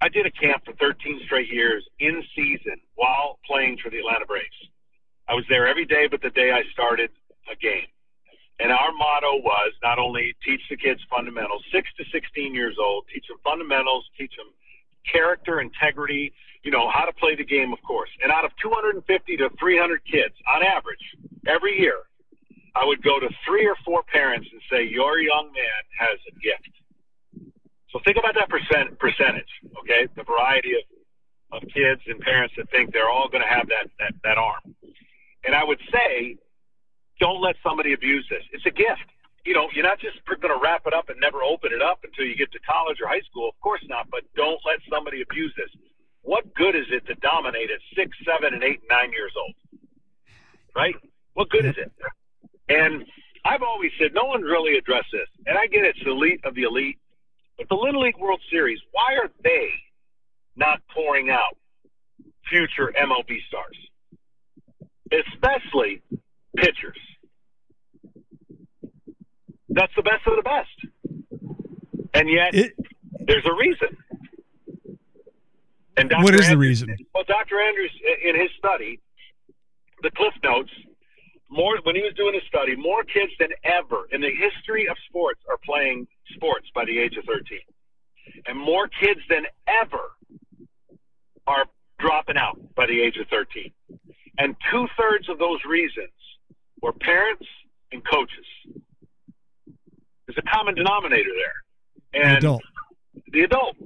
I 0.00 0.08
did 0.08 0.24
a 0.24 0.30
camp 0.30 0.64
for 0.64 0.72
13 0.80 1.20
straight 1.26 1.52
years 1.52 1.84
in 2.00 2.22
season 2.34 2.80
while 2.94 3.38
playing 3.46 3.76
for 3.84 3.90
the 3.90 3.98
Atlanta 3.98 4.24
Braves. 4.24 4.70
I 5.28 5.34
was 5.34 5.44
there 5.50 5.68
every 5.68 5.84
day 5.84 6.08
but 6.10 6.22
the 6.22 6.30
day 6.30 6.50
I 6.50 6.62
started 6.72 7.10
a 7.52 7.56
game. 7.56 7.88
And 8.58 8.72
our 8.72 8.90
motto 8.92 9.36
was 9.44 9.72
not 9.82 9.98
only 9.98 10.34
teach 10.42 10.62
the 10.70 10.78
kids 10.78 11.02
fundamentals, 11.10 11.62
six 11.70 11.90
to 11.98 12.04
16 12.10 12.54
years 12.54 12.76
old, 12.80 13.04
teach 13.12 13.28
them 13.28 13.36
fundamentals, 13.44 14.08
teach 14.16 14.32
them 14.38 14.48
character, 15.10 15.60
integrity, 15.60 16.32
you 16.62 16.70
know, 16.70 16.90
how 16.90 17.04
to 17.04 17.12
play 17.12 17.34
the 17.36 17.44
game, 17.44 17.72
of 17.72 17.80
course. 17.82 18.10
And 18.22 18.32
out 18.32 18.44
of 18.44 18.50
250 18.62 19.02
to 19.36 19.50
300 19.58 20.00
kids 20.04 20.34
on 20.54 20.62
average 20.62 21.02
every 21.46 21.78
year, 21.78 22.02
I 22.74 22.84
would 22.84 23.02
go 23.02 23.18
to 23.18 23.28
three 23.46 23.66
or 23.66 23.76
four 23.84 24.02
parents 24.02 24.48
and 24.52 24.60
say, 24.70 24.84
Your 24.84 25.18
young 25.18 25.50
man 25.54 25.82
has 25.98 26.18
a 26.28 26.34
gift. 26.40 26.74
So 27.90 28.00
think 28.04 28.18
about 28.18 28.34
that 28.34 28.50
percent 28.50 28.98
percentage, 28.98 29.48
okay? 29.80 30.08
The 30.14 30.24
variety 30.24 30.74
of, 30.74 31.62
of 31.62 31.68
kids 31.72 32.02
and 32.06 32.20
parents 32.20 32.54
that 32.58 32.68
think 32.70 32.92
they're 32.92 33.08
all 33.08 33.28
going 33.28 33.42
to 33.42 33.48
have 33.48 33.68
that, 33.68 33.88
that, 33.98 34.12
that 34.24 34.36
arm. 34.36 34.74
And 35.46 35.54
I 35.54 35.64
would 35.64 35.80
say, 35.90 36.36
don't 37.20 37.40
let 37.40 37.56
somebody 37.62 37.94
abuse 37.94 38.26
this. 38.28 38.42
It's 38.52 38.66
a 38.66 38.70
gift. 38.70 39.08
You 39.46 39.54
know, 39.54 39.68
you're 39.72 39.86
not 39.86 40.00
just 40.00 40.18
going 40.26 40.52
to 40.52 40.58
wrap 40.60 40.82
it 40.86 40.92
up 40.92 41.08
and 41.08 41.18
never 41.20 41.42
open 41.42 41.70
it 41.72 41.80
up 41.80 42.02
until 42.02 42.26
you 42.26 42.34
get 42.34 42.50
to 42.50 42.58
college 42.66 42.98
or 43.00 43.06
high 43.06 43.22
school. 43.30 43.48
Of 43.48 43.54
course 43.62 43.80
not. 43.88 44.10
But 44.10 44.26
don't 44.34 44.58
let 44.66 44.82
somebody 44.90 45.22
abuse 45.22 45.54
this. 45.56 45.70
What 46.22 46.52
good 46.54 46.74
is 46.74 46.90
it 46.90 47.06
to 47.06 47.14
dominate 47.22 47.70
at 47.70 47.78
six, 47.94 48.10
seven, 48.26 48.54
and 48.54 48.64
eight, 48.64 48.82
nine 48.90 49.12
years 49.12 49.32
old? 49.38 49.54
Right? 50.74 50.96
What 51.34 51.48
good 51.48 51.64
is 51.64 51.78
it? 51.78 51.92
And 52.68 53.06
I've 53.44 53.62
always 53.62 53.92
said 54.00 54.10
no 54.12 54.24
one's 54.24 54.42
really 54.42 54.76
addressed 54.76 55.12
this. 55.12 55.28
And 55.46 55.56
I 55.56 55.68
get 55.68 55.84
it's 55.84 56.02
the 56.02 56.10
elite 56.10 56.40
of 56.44 56.56
the 56.56 56.62
elite. 56.62 56.98
But 57.56 57.68
the 57.68 57.76
Little 57.76 58.02
League 58.02 58.18
World 58.18 58.40
Series, 58.50 58.80
why 58.90 59.14
are 59.14 59.30
they 59.44 59.70
not 60.56 60.82
pouring 60.92 61.30
out 61.30 61.56
future 62.50 62.92
MLB 63.00 63.38
stars? 63.46 63.78
Especially 65.12 66.02
pitchers. 66.56 66.98
That's 69.76 69.92
the 69.94 70.02
best 70.02 70.26
of 70.26 70.36
the 70.36 70.42
best. 70.42 70.76
And 72.14 72.30
yet, 72.30 72.54
it, 72.54 72.72
there's 73.26 73.44
a 73.44 73.54
reason. 73.54 73.88
And 75.98 76.08
Dr. 76.08 76.24
what 76.24 76.34
is 76.34 76.48
Andrews, 76.48 76.80
the 76.80 76.86
reason? 76.86 77.06
Well, 77.14 77.24
Dr. 77.28 77.60
Andrews, 77.60 77.92
in 78.24 78.40
his 78.40 78.48
study, 78.56 79.00
the 80.02 80.10
Cliff 80.12 80.32
Notes, 80.42 80.70
more 81.50 81.76
when 81.82 81.94
he 81.94 82.00
was 82.00 82.14
doing 82.16 82.32
his 82.32 82.42
study, 82.48 82.74
more 82.74 83.04
kids 83.04 83.32
than 83.38 83.50
ever 83.64 84.08
in 84.12 84.22
the 84.22 84.30
history 84.30 84.88
of 84.88 84.96
sports 85.08 85.40
are 85.48 85.58
playing 85.62 86.06
sports 86.34 86.66
by 86.74 86.86
the 86.86 86.98
age 86.98 87.16
of 87.18 87.24
13, 87.24 87.60
and 88.46 88.58
more 88.58 88.88
kids 88.88 89.20
than 89.28 89.44
ever 89.82 90.12
are 91.46 91.66
dropping 91.98 92.38
out 92.38 92.58
by 92.74 92.86
the 92.86 92.98
age 92.98 93.18
of 93.18 93.28
13. 93.28 93.70
And 94.38 94.56
two 94.70 94.86
thirds 94.98 95.28
of 95.28 95.38
those 95.38 95.60
reasons 95.68 96.12
were 96.80 96.92
parents 96.92 97.46
and 97.92 98.02
coaches. 98.06 98.46
There's 100.36 100.44
a 100.46 100.50
common 100.54 100.74
denominator 100.74 101.30
there. 101.34 102.22
And 102.22 102.34
the 102.34 102.38
adult. 102.38 102.62
The 103.32 103.40
adult. 103.42 103.76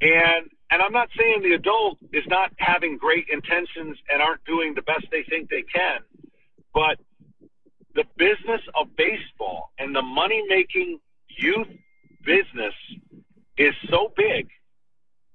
And 0.00 0.50
and 0.70 0.82
I'm 0.82 0.92
not 0.92 1.08
saying 1.18 1.42
the 1.42 1.54
adult 1.54 1.98
is 2.12 2.22
not 2.28 2.52
having 2.58 2.96
great 2.96 3.26
intentions 3.30 3.98
and 4.08 4.22
aren't 4.22 4.44
doing 4.44 4.74
the 4.74 4.82
best 4.82 5.04
they 5.10 5.24
think 5.28 5.50
they 5.50 5.62
can, 5.62 5.98
but 6.72 6.96
the 7.96 8.04
business 8.16 8.60
of 8.80 8.86
baseball 8.96 9.72
and 9.78 9.94
the 9.94 10.02
money 10.02 10.42
making 10.48 11.00
youth 11.36 11.66
business 12.24 12.74
is 13.58 13.74
so 13.90 14.12
big 14.16 14.48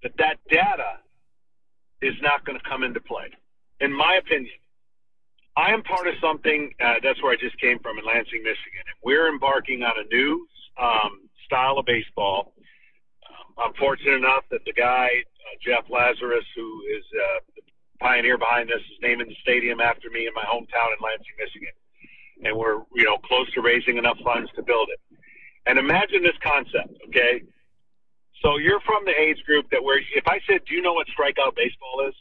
that 0.04 0.14
that 0.18 0.38
data 0.50 1.00
is 2.02 2.14
not 2.22 2.46
going 2.46 2.58
to 2.58 2.70
come 2.70 2.84
into 2.84 3.02
play, 3.02 3.28
in 3.82 3.92
my 3.92 4.18
opinion. 4.24 4.56
I 5.58 5.72
am 5.72 5.84
part 5.84 6.08
of 6.08 6.16
something. 6.20 6.74
Uh, 6.84 6.96
that's 7.02 7.22
where 7.24 7.32
I 7.32 7.38
just 7.40 7.60
came 7.60 7.80
from 7.80 7.98
in 7.98 8.06
Lansing, 8.06 8.44
Michigan, 8.44 8.84
and 8.84 8.98
we're 9.04 9.32
embarking 9.32 9.84
on 9.84 9.94
a 9.96 10.04
new 10.14 10.48
um, 10.78 11.30
style 11.46 11.80
of 11.80 11.86
baseball. 11.86 12.54
Um, 13.24 13.56
I'm 13.58 13.74
fortunate 13.76 14.16
enough 14.16 14.44
that 14.52 14.66
the 14.66 14.74
guy 14.74 15.08
uh, 15.08 15.56
Jeff 15.64 15.86
Lazarus, 15.90 16.44
who 16.56 16.84
is 16.92 17.04
uh, 17.16 17.40
the 17.56 17.62
pioneer 18.02 18.38
behind 18.38 18.68
this, 18.68 18.84
is 18.84 19.00
naming 19.02 19.30
the 19.30 19.38
stadium 19.42 19.80
after 19.80 20.10
me 20.10 20.28
in 20.28 20.34
my 20.34 20.44
hometown 20.44 20.92
in 20.92 21.00
Lansing, 21.00 21.40
Michigan, 21.40 21.76
and 22.44 22.58
we're 22.58 22.84
you 22.94 23.08
know 23.08 23.18
close 23.24 23.50
to 23.54 23.62
raising 23.62 23.98
enough 23.98 24.18
funds 24.26 24.52
to 24.56 24.62
build 24.62 24.90
it. 24.92 25.00
And 25.68 25.80
imagine 25.80 26.22
this 26.22 26.38
concept, 26.44 27.00
okay? 27.08 27.42
So 28.44 28.58
you're 28.58 28.82
from 28.82 29.06
the 29.06 29.16
age 29.18 29.42
group 29.48 29.72
that 29.72 29.82
where 29.82 30.00
if 30.00 30.28
I 30.28 30.42
said, 30.46 30.68
"Do 30.68 30.76
you 30.76 30.82
know 30.82 30.94
what 30.94 31.08
strikeout 31.08 31.56
baseball 31.56 32.04
is?" 32.10 32.16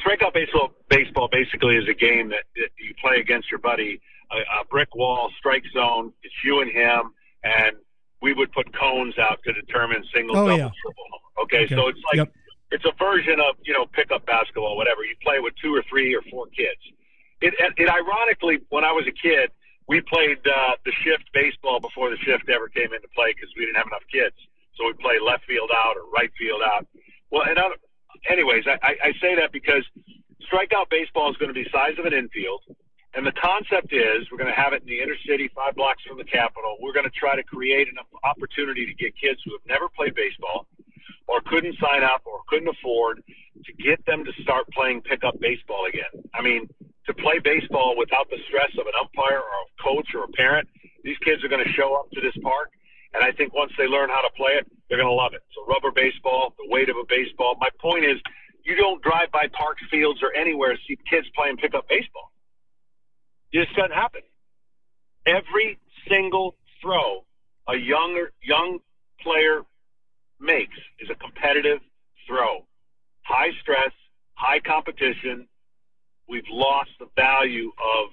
Strikeout 0.00 0.34
baseball 0.34 0.72
baseball 0.88 1.28
basically 1.30 1.76
is 1.76 1.88
a 1.88 1.94
game 1.94 2.28
that, 2.30 2.44
that 2.56 2.70
you 2.78 2.94
play 3.02 3.20
against 3.20 3.50
your 3.50 3.60
buddy, 3.60 4.00
a, 4.30 4.36
a 4.60 4.64
brick 4.70 4.94
wall, 4.94 5.30
strike 5.38 5.64
zone. 5.72 6.12
It's 6.22 6.34
you 6.44 6.60
and 6.60 6.70
him, 6.70 7.12
and 7.44 7.76
we 8.22 8.32
would 8.32 8.52
put 8.52 8.66
cones 8.76 9.14
out 9.18 9.40
to 9.44 9.52
determine 9.52 10.04
single, 10.14 10.36
oh, 10.36 10.48
double, 10.48 10.58
yeah. 10.58 10.70
triple. 10.82 11.04
Okay? 11.42 11.64
okay, 11.64 11.74
so 11.74 11.88
it's 11.88 12.00
like 12.12 12.16
yep. 12.16 12.32
it's 12.70 12.84
a 12.84 12.92
version 12.98 13.40
of 13.40 13.56
you 13.64 13.72
know 13.72 13.86
pickup 13.86 14.26
basketball, 14.26 14.76
whatever. 14.76 15.04
You 15.04 15.14
play 15.22 15.40
with 15.40 15.54
two 15.62 15.74
or 15.74 15.82
three 15.88 16.14
or 16.14 16.22
four 16.30 16.46
kids. 16.46 16.80
It, 17.40 17.54
it, 17.58 17.72
it 17.78 17.88
ironically, 17.88 18.60
when 18.68 18.84
I 18.84 18.92
was 18.92 19.06
a 19.08 19.16
kid, 19.16 19.50
we 19.88 20.00
played 20.02 20.38
uh, 20.44 20.76
the 20.84 20.92
shift 21.02 21.24
baseball 21.32 21.80
before 21.80 22.10
the 22.10 22.18
shift 22.18 22.48
ever 22.48 22.68
came 22.68 22.92
into 22.92 23.08
play 23.16 23.32
because 23.32 23.48
we 23.56 23.64
didn't 23.64 23.76
have 23.76 23.88
enough 23.88 24.04
kids. 24.12 24.36
So 24.76 24.86
we 24.86 24.92
played 24.94 25.24
left 25.24 25.44
field 25.48 25.70
out 25.72 25.96
or 25.96 26.04
right 26.12 26.30
field 26.38 26.60
out. 26.62 26.86
Well, 27.30 27.42
and 27.48 27.58
anyways, 28.28 28.64
I, 28.66 28.96
I 29.02 29.12
say 29.20 29.34
that 29.36 29.52
because 29.52 29.84
strikeout 30.50 30.90
baseball 30.90 31.30
is 31.30 31.36
going 31.36 31.52
to 31.52 31.54
be 31.54 31.66
size 31.70 31.98
of 31.98 32.04
an 32.06 32.12
infield. 32.12 32.62
And 33.14 33.26
the 33.26 33.34
concept 33.34 33.92
is 33.92 34.30
we're 34.30 34.38
going 34.38 34.54
to 34.54 34.60
have 34.60 34.72
it 34.72 34.82
in 34.82 34.88
the 34.88 35.02
inner 35.02 35.18
city, 35.26 35.50
five 35.54 35.74
blocks 35.74 36.02
from 36.06 36.18
the 36.18 36.24
Capitol. 36.24 36.78
We're 36.78 36.94
going 36.94 37.10
to 37.10 37.16
try 37.18 37.34
to 37.34 37.42
create 37.42 37.88
an 37.88 37.98
opportunity 38.22 38.86
to 38.86 38.94
get 38.94 39.18
kids 39.18 39.42
who 39.44 39.50
have 39.50 39.66
never 39.66 39.88
played 39.90 40.14
baseball 40.14 40.66
or 41.26 41.40
couldn't 41.46 41.74
sign 41.82 42.04
up 42.04 42.22
or 42.24 42.42
couldn't 42.46 42.68
afford 42.68 43.22
to 43.64 43.72
get 43.82 44.04
them 44.06 44.24
to 44.24 44.32
start 44.42 44.66
playing 44.70 45.02
pickup 45.02 45.38
baseball 45.40 45.86
again. 45.86 46.22
I 46.34 46.42
mean, 46.42 46.70
to 47.06 47.14
play 47.14 47.38
baseball 47.42 47.98
without 47.98 48.30
the 48.30 48.38
stress 48.46 48.70
of 48.78 48.86
an 48.86 48.94
umpire 48.94 49.42
or 49.42 49.58
a 49.66 49.82
coach 49.82 50.14
or 50.14 50.24
a 50.24 50.32
parent, 50.38 50.68
these 51.02 51.18
kids 51.18 51.42
are 51.42 51.48
going 51.48 51.64
to 51.64 51.72
show 51.72 51.98
up 51.98 52.10
to 52.12 52.20
this 52.20 52.36
park. 52.42 52.70
And 53.12 53.24
I 53.24 53.32
think 53.32 53.52
once 53.54 53.72
they 53.76 53.86
learn 53.86 54.08
how 54.08 54.20
to 54.20 54.30
play 54.36 54.52
it, 54.52 54.66
they're 54.88 54.98
going 54.98 55.10
to 55.10 55.14
love 55.14 55.34
it. 55.34 55.42
So 55.54 55.64
rubber 55.66 55.90
baseball, 55.90 56.54
the 56.58 56.70
weight 56.70 56.88
of 56.88 56.96
a 56.96 57.06
baseball. 57.08 57.56
My 57.60 57.68
point 57.80 58.04
is, 58.04 58.18
you 58.64 58.76
don't 58.76 59.02
drive 59.02 59.32
by 59.32 59.48
parks, 59.52 59.82
fields, 59.90 60.20
or 60.22 60.34
anywhere 60.36 60.78
see 60.86 60.96
kids 61.08 61.26
playing 61.34 61.56
pickup 61.56 61.88
baseball. 61.88 62.30
It 63.52 63.64
just 63.64 63.76
doesn't 63.76 63.94
happen. 63.94 64.22
Every 65.26 65.78
single 66.08 66.54
throw 66.80 67.24
a 67.68 67.76
younger 67.76 68.32
young 68.42 68.78
player 69.20 69.62
makes 70.40 70.76
is 70.98 71.10
a 71.10 71.14
competitive 71.14 71.80
throw. 72.26 72.66
High 73.22 73.50
stress, 73.60 73.92
high 74.34 74.60
competition. 74.60 75.46
We've 76.28 76.48
lost 76.50 76.90
the 76.98 77.06
value 77.16 77.68
of 77.68 78.10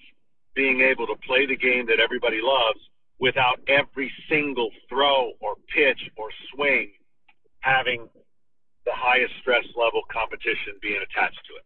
being 0.55 0.81
able 0.81 1.07
to 1.07 1.15
play 1.25 1.45
the 1.45 1.55
game 1.55 1.85
that 1.87 1.99
everybody 1.99 2.39
loves 2.41 2.79
without 3.19 3.59
every 3.67 4.11
single 4.29 4.69
throw 4.89 5.31
or 5.39 5.55
pitch 5.73 6.09
or 6.17 6.29
swing 6.53 6.91
having 7.59 8.07
the 8.85 8.91
highest 8.93 9.33
stress 9.41 9.65
level 9.75 10.01
competition 10.11 10.73
being 10.81 11.01
attached 11.03 11.39
to 11.47 11.55
it. 11.57 11.63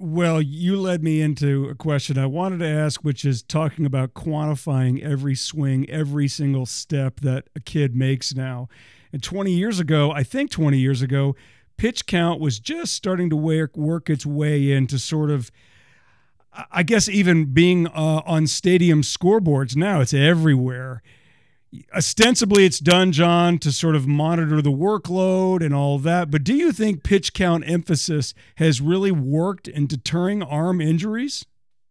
Well, 0.00 0.40
you 0.40 0.80
led 0.80 1.02
me 1.02 1.20
into 1.20 1.68
a 1.68 1.74
question 1.74 2.18
I 2.18 2.26
wanted 2.26 2.58
to 2.60 2.68
ask, 2.68 3.02
which 3.02 3.24
is 3.24 3.42
talking 3.42 3.84
about 3.84 4.14
quantifying 4.14 5.02
every 5.02 5.34
swing, 5.34 5.90
every 5.90 6.28
single 6.28 6.66
step 6.66 7.20
that 7.20 7.48
a 7.56 7.60
kid 7.60 7.96
makes 7.96 8.32
now. 8.32 8.68
And 9.12 9.22
20 9.22 9.50
years 9.50 9.80
ago, 9.80 10.12
I 10.12 10.22
think 10.22 10.50
20 10.50 10.78
years 10.78 11.02
ago, 11.02 11.34
pitch 11.76 12.06
count 12.06 12.40
was 12.40 12.60
just 12.60 12.92
starting 12.94 13.28
to 13.30 13.36
work 13.36 13.76
work 13.76 14.08
its 14.08 14.24
way 14.24 14.70
into 14.70 14.98
sort 15.00 15.30
of 15.30 15.50
I 16.70 16.82
guess 16.82 17.08
even 17.08 17.46
being 17.46 17.86
uh, 17.86 18.22
on 18.26 18.46
stadium 18.46 19.02
scoreboards 19.02 19.76
now, 19.76 20.00
it's 20.00 20.14
everywhere. 20.14 21.02
Ostensibly, 21.94 22.64
it's 22.64 22.78
done, 22.78 23.12
John, 23.12 23.58
to 23.58 23.70
sort 23.70 23.94
of 23.94 24.06
monitor 24.06 24.62
the 24.62 24.72
workload 24.72 25.64
and 25.64 25.74
all 25.74 25.98
that. 25.98 26.30
But 26.30 26.42
do 26.42 26.54
you 26.54 26.72
think 26.72 27.02
pitch 27.02 27.34
count 27.34 27.68
emphasis 27.68 28.32
has 28.56 28.80
really 28.80 29.12
worked 29.12 29.68
in 29.68 29.86
deterring 29.86 30.42
arm 30.42 30.80
injuries? 30.80 31.44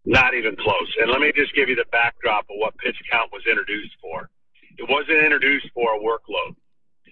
Not 0.05 0.33
even 0.33 0.55
close. 0.55 0.95
And 1.01 1.11
let 1.11 1.21
me 1.21 1.31
just 1.35 1.53
give 1.53 1.69
you 1.69 1.75
the 1.75 1.85
backdrop 1.91 2.45
of 2.49 2.55
what 2.57 2.77
pitch 2.77 2.97
count 3.11 3.31
was 3.31 3.43
introduced 3.47 3.93
for. 4.01 4.29
It 4.77 4.89
wasn't 4.89 5.23
introduced 5.23 5.67
for 5.73 5.95
a 5.95 5.99
workload. 5.99 6.55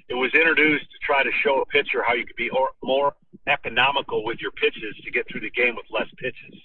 It 0.08 0.14
was 0.14 0.32
introduced 0.34 0.86
to 0.86 0.98
try 1.04 1.24
to 1.24 1.32
show 1.44 1.62
a 1.62 1.66
pitcher 1.66 2.04
how 2.06 2.14
you 2.14 2.26
could 2.26 2.36
be 2.36 2.50
more 2.84 3.14
economical 3.48 4.24
with 4.24 4.40
your 4.40 4.52
pitches 4.52 4.96
to 5.04 5.12
get 5.12 5.28
through 5.28 5.42
the 5.42 5.50
game 5.52 5.76
with 5.76 5.86
less 5.92 6.08
pitches. 6.18 6.56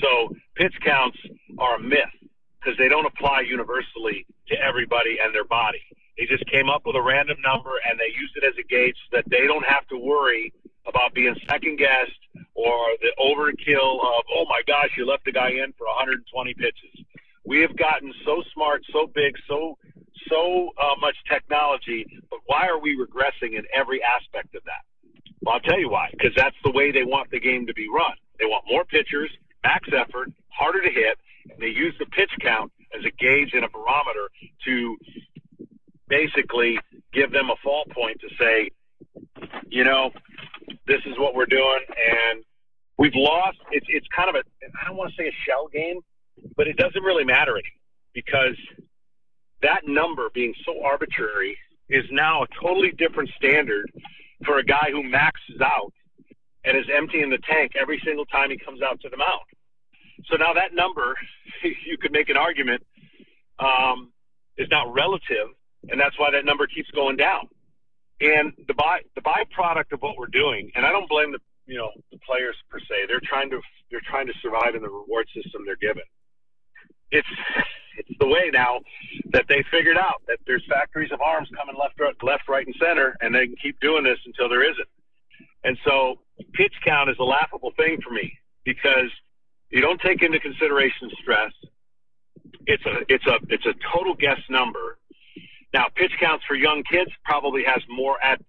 So 0.00 0.34
pitch 0.56 0.74
counts 0.84 1.18
are 1.58 1.76
a 1.76 1.80
myth 1.80 2.12
because 2.60 2.78
they 2.78 2.88
don't 2.88 3.06
apply 3.06 3.42
universally 3.42 4.26
to 4.48 4.54
everybody 4.60 5.18
and 5.22 5.34
their 5.34 5.44
body. 5.44 5.82
They 6.18 6.26
just 6.26 6.44
came 6.46 6.68
up 6.68 6.82
with 6.84 6.96
a 6.96 7.02
random 7.02 7.38
number 7.42 7.72
and 7.88 7.98
they 7.98 8.12
used 8.14 8.36
it 8.36 8.44
as 8.44 8.54
a 8.58 8.66
gauge 8.66 8.96
so 9.10 9.18
that 9.18 9.24
they 9.30 9.46
don't 9.46 9.64
have 9.64 9.86
to 9.88 9.96
worry 9.96 10.52
about 10.86 11.14
being 11.14 11.34
second 11.48 11.78
guessed 11.78 12.20
or 12.54 12.76
the 13.00 13.12
overkill 13.18 13.96
of, 14.02 14.22
oh 14.34 14.44
my 14.48 14.60
gosh, 14.66 14.90
you 14.96 15.06
left 15.06 15.24
the 15.24 15.32
guy 15.32 15.50
in 15.50 15.72
for 15.78 15.86
120 15.86 16.54
pitches. 16.54 17.06
We 17.44 17.60
have 17.60 17.76
gotten 17.76 18.12
so 18.24 18.42
smart, 18.54 18.82
so 18.92 19.06
big, 19.06 19.34
so 19.48 19.78
so 20.28 20.70
uh, 20.80 20.94
much 21.00 21.16
technology, 21.28 22.06
but 22.30 22.40
why 22.46 22.66
are 22.68 22.78
we 22.78 22.96
regressing 22.96 23.58
in 23.58 23.64
every 23.74 24.00
aspect 24.02 24.54
of 24.54 24.62
that? 24.64 24.84
Well, 25.42 25.56
I'll 25.56 25.60
tell 25.60 25.78
you 25.78 25.90
why. 25.90 26.08
Because 26.12 26.32
that's 26.36 26.56
the 26.64 26.70
way 26.70 26.92
they 26.92 27.02
want 27.02 27.30
the 27.30 27.40
game 27.40 27.66
to 27.66 27.74
be 27.74 27.88
run. 27.92 28.14
They 28.38 28.46
want 28.46 28.64
more 28.68 28.84
pitchers, 28.84 29.30
max 29.64 29.88
effort, 29.92 30.32
harder 30.48 30.82
to 30.82 30.90
hit, 30.90 31.18
they 31.58 31.68
use 31.68 31.94
the 31.98 32.06
pitch 32.06 32.30
count 32.40 32.72
as 32.96 33.04
a 33.04 33.10
gauge 33.10 33.50
and 33.54 33.64
a 33.64 33.68
barometer 33.68 34.28
to 34.64 34.96
basically 36.08 36.78
give 37.12 37.32
them 37.32 37.50
a 37.50 37.56
fall 37.62 37.84
point 37.90 38.20
to 38.20 38.28
say, 38.38 38.70
you 39.68 39.84
know, 39.84 40.10
this 40.86 41.00
is 41.06 41.18
what 41.18 41.34
we're 41.34 41.46
doing, 41.46 41.80
and 41.88 42.44
we've 42.98 43.14
lost. 43.14 43.58
It's 43.70 43.86
it's 43.88 44.06
kind 44.14 44.28
of 44.28 44.34
a 44.36 44.42
I 44.80 44.86
don't 44.86 44.96
want 44.96 45.10
to 45.10 45.16
say 45.16 45.28
a 45.28 45.36
shell 45.46 45.68
game, 45.72 46.00
but 46.56 46.66
it 46.66 46.76
doesn't 46.76 47.02
really 47.02 47.24
matter 47.24 47.52
anymore 47.52 47.82
because 48.14 48.56
that 49.62 49.82
number 49.86 50.28
being 50.34 50.54
so 50.64 50.82
arbitrary 50.84 51.56
is 51.88 52.04
now 52.10 52.42
a 52.42 52.46
totally 52.60 52.92
different 52.92 53.30
standard 53.36 53.90
for 54.44 54.58
a 54.58 54.64
guy 54.64 54.88
who 54.90 55.02
maxes 55.02 55.60
out 55.60 55.92
and 56.64 56.76
is 56.76 56.86
emptying 56.94 57.30
the 57.30 57.38
tank 57.38 57.72
every 57.80 58.00
single 58.04 58.24
time 58.26 58.50
he 58.50 58.58
comes 58.58 58.82
out 58.82 59.00
to 59.00 59.08
the 59.08 59.16
mound. 59.16 59.46
So 60.30 60.36
now 60.36 60.52
that 60.54 60.74
number, 60.74 61.16
you 61.62 61.98
could 61.98 62.12
make 62.12 62.28
an 62.28 62.36
argument, 62.36 62.82
um, 63.58 64.12
is 64.56 64.68
not 64.70 64.92
relative, 64.92 65.48
and 65.90 66.00
that's 66.00 66.18
why 66.18 66.30
that 66.30 66.44
number 66.44 66.66
keeps 66.66 66.90
going 66.90 67.16
down. 67.16 67.48
And 68.20 68.52
the 68.68 68.74
by 68.74 69.00
the 69.16 69.22
byproduct 69.22 69.92
of 69.92 70.00
what 70.00 70.16
we're 70.16 70.30
doing, 70.30 70.70
and 70.76 70.86
I 70.86 70.92
don't 70.92 71.08
blame 71.08 71.32
the 71.32 71.40
you 71.66 71.76
know 71.76 71.90
the 72.12 72.18
players 72.18 72.54
per 72.70 72.78
se. 72.78 73.06
They're 73.08 73.24
trying 73.24 73.50
to 73.50 73.60
they're 73.90 74.04
trying 74.08 74.26
to 74.28 74.32
survive 74.40 74.74
in 74.76 74.82
the 74.82 74.90
reward 74.90 75.26
system 75.34 75.62
they're 75.66 75.76
given. 75.76 76.04
It's 77.10 77.26
it's 77.98 78.18
the 78.20 78.26
way 78.26 78.50
now 78.52 78.80
that 79.32 79.46
they 79.48 79.64
figured 79.70 79.96
out 79.98 80.22
that 80.28 80.38
there's 80.46 80.64
factories 80.68 81.10
of 81.10 81.20
arms 81.20 81.48
coming 81.56 81.74
left, 81.78 81.98
left, 82.22 82.48
right, 82.48 82.66
and 82.66 82.74
center, 82.78 83.16
and 83.20 83.34
they 83.34 83.46
can 83.46 83.56
keep 83.60 83.80
doing 83.80 84.04
this 84.04 84.18
until 84.24 84.48
there 84.48 84.62
isn't. 84.62 84.88
And 85.64 85.78
so 85.84 86.20
pitch 86.54 86.74
count 86.84 87.10
is 87.10 87.16
a 87.20 87.24
laughable 87.24 87.72
thing 87.76 87.98
for 88.02 88.12
me 88.12 88.38
because 88.64 89.10
you 89.70 89.80
don't 89.80 90.00
take 90.00 90.22
into 90.22 90.38
consideration 90.38 91.10
stress. 91.20 91.52
It's 92.66 92.84
a 92.86 93.00
it's 93.08 93.26
a 93.26 93.38
it's 93.48 93.66
a 93.66 93.74
total 93.94 94.14
guess 94.14 94.40
number. 94.48 94.98
Now, 95.72 95.86
pitch 95.94 96.12
counts 96.20 96.44
for 96.46 96.54
young 96.54 96.82
kids 96.82 97.10
probably 97.24 97.64
has 97.64 97.82
more 97.88 98.22
at 98.22 98.40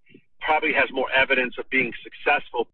probably 0.41 0.73
has 0.73 0.89
more 0.91 1.09
evidence 1.11 1.55
of 1.57 1.69
being 1.69 1.93
successful. 2.03 2.67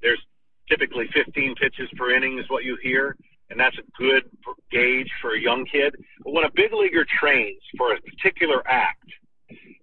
There's 0.00 0.20
typically 0.68 1.08
15 1.12 1.56
pitches 1.56 1.90
per 1.96 2.12
inning 2.12 2.38
is 2.38 2.48
what 2.48 2.64
you 2.64 2.78
hear 2.82 3.16
and 3.50 3.58
that's 3.58 3.76
a 3.78 4.00
good 4.00 4.24
gauge 4.70 5.10
for 5.20 5.34
a 5.34 5.40
young 5.40 5.66
kid. 5.66 5.94
But 6.24 6.32
when 6.32 6.44
a 6.44 6.50
big 6.54 6.72
leaguer 6.72 7.04
trains 7.04 7.60
for 7.76 7.92
a 7.92 8.00
particular 8.00 8.62
act 8.66 9.08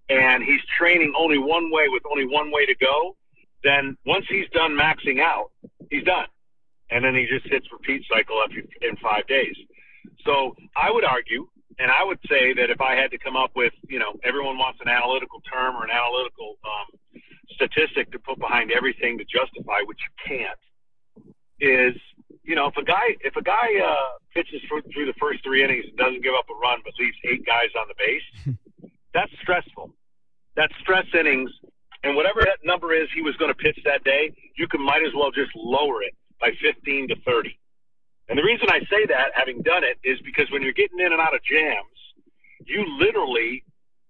and 0.10 0.42
he's 0.44 0.62
training 0.78 1.14
only 1.18 1.38
one 1.38 1.70
way 1.72 1.88
with 1.90 2.04
only 2.10 2.26
one 2.26 2.50
way 2.52 2.66
to 2.66 2.76
go, 2.76 3.16
then 3.68 3.98
once 4.06 4.26
he's 4.30 4.50
done 4.54 4.72
maxing 4.72 5.20
out, 5.20 5.52
he's 5.92 6.04
done. 6.04 6.28
And 6.90 7.04
then 7.04 7.16
he 7.16 7.28
just 7.28 7.46
hits 7.52 7.68
repeat 7.72 8.04
cycle 8.08 8.40
up 8.40 8.50
in 8.56 8.96
five 9.04 9.28
days. 9.28 9.56
So 10.24 10.56
I 10.76 10.90
would 10.90 11.04
argue, 11.04 11.48
and 11.80 11.92
I 11.92 12.04
would 12.04 12.20
say 12.30 12.54
that 12.54 12.70
if 12.72 12.80
I 12.80 12.96
had 12.96 13.12
to 13.12 13.18
come 13.18 13.36
up 13.36 13.52
with, 13.56 13.74
you 13.90 14.00
know, 14.00 14.16
everyone 14.24 14.58
wants 14.58 14.80
an 14.82 14.88
analytical 14.88 15.42
term 15.42 15.76
or 15.76 15.84
an 15.84 15.92
analytical 15.92 16.56
um, 16.64 17.22
statistic 17.52 18.12
to 18.12 18.20
put 18.20 18.40
behind 18.40 18.72
everything 18.72 19.18
to 19.18 19.26
justify, 19.26 19.84
which 19.86 20.00
you 20.00 20.14
can't, 20.24 20.62
is 21.60 21.96
you 22.48 22.56
know, 22.56 22.68
if 22.68 22.78
a 22.78 22.84
guy 22.84 23.12
if 23.22 23.36
a 23.36 23.44
guy 23.44 23.68
uh, 23.84 24.18
pitches 24.34 24.62
for, 24.70 24.82
through 24.94 25.06
the 25.06 25.18
first 25.20 25.44
three 25.44 25.64
innings 25.64 25.84
and 25.88 25.98
doesn't 25.98 26.24
give 26.24 26.34
up 26.34 26.48
a 26.50 26.56
run 26.56 26.80
but 26.84 26.94
leaves 26.98 27.18
eight 27.26 27.46
guys 27.46 27.70
on 27.76 27.88
the 27.92 27.98
base, 28.00 28.58
that's 29.14 29.32
stressful. 29.42 29.92
That's 30.56 30.74
stress 30.82 31.06
innings, 31.14 31.52
and 32.04 32.16
whatever 32.16 32.42
that 32.42 32.60
number 32.64 32.94
is 32.94 33.08
he 33.14 33.22
was 33.22 33.36
going 33.38 33.52
to 33.52 33.58
pitch 33.58 33.78
that 33.86 34.04
day, 34.04 34.32
you 34.58 34.68
can 34.68 34.82
might 34.82 35.04
as 35.06 35.14
well 35.16 35.32
just 35.32 35.52
lower 35.56 36.04
it 36.04 36.14
by 36.40 36.52
15 36.62 37.10
to 37.10 37.16
30. 37.26 37.58
And 38.30 38.38
the 38.38 38.44
reason 38.44 38.68
I 38.70 38.80
say 38.90 39.06
that, 39.08 39.32
having 39.36 39.62
done 39.62 39.84
it, 39.84 39.98
is 40.04 40.20
because 40.22 40.52
when 40.52 40.62
you're 40.62 40.74
getting 40.74 41.00
in 41.00 41.12
and 41.12 41.22
out 41.22 41.34
of 41.34 41.42
jams, 41.44 41.98
you 42.66 42.86
literally 43.00 43.64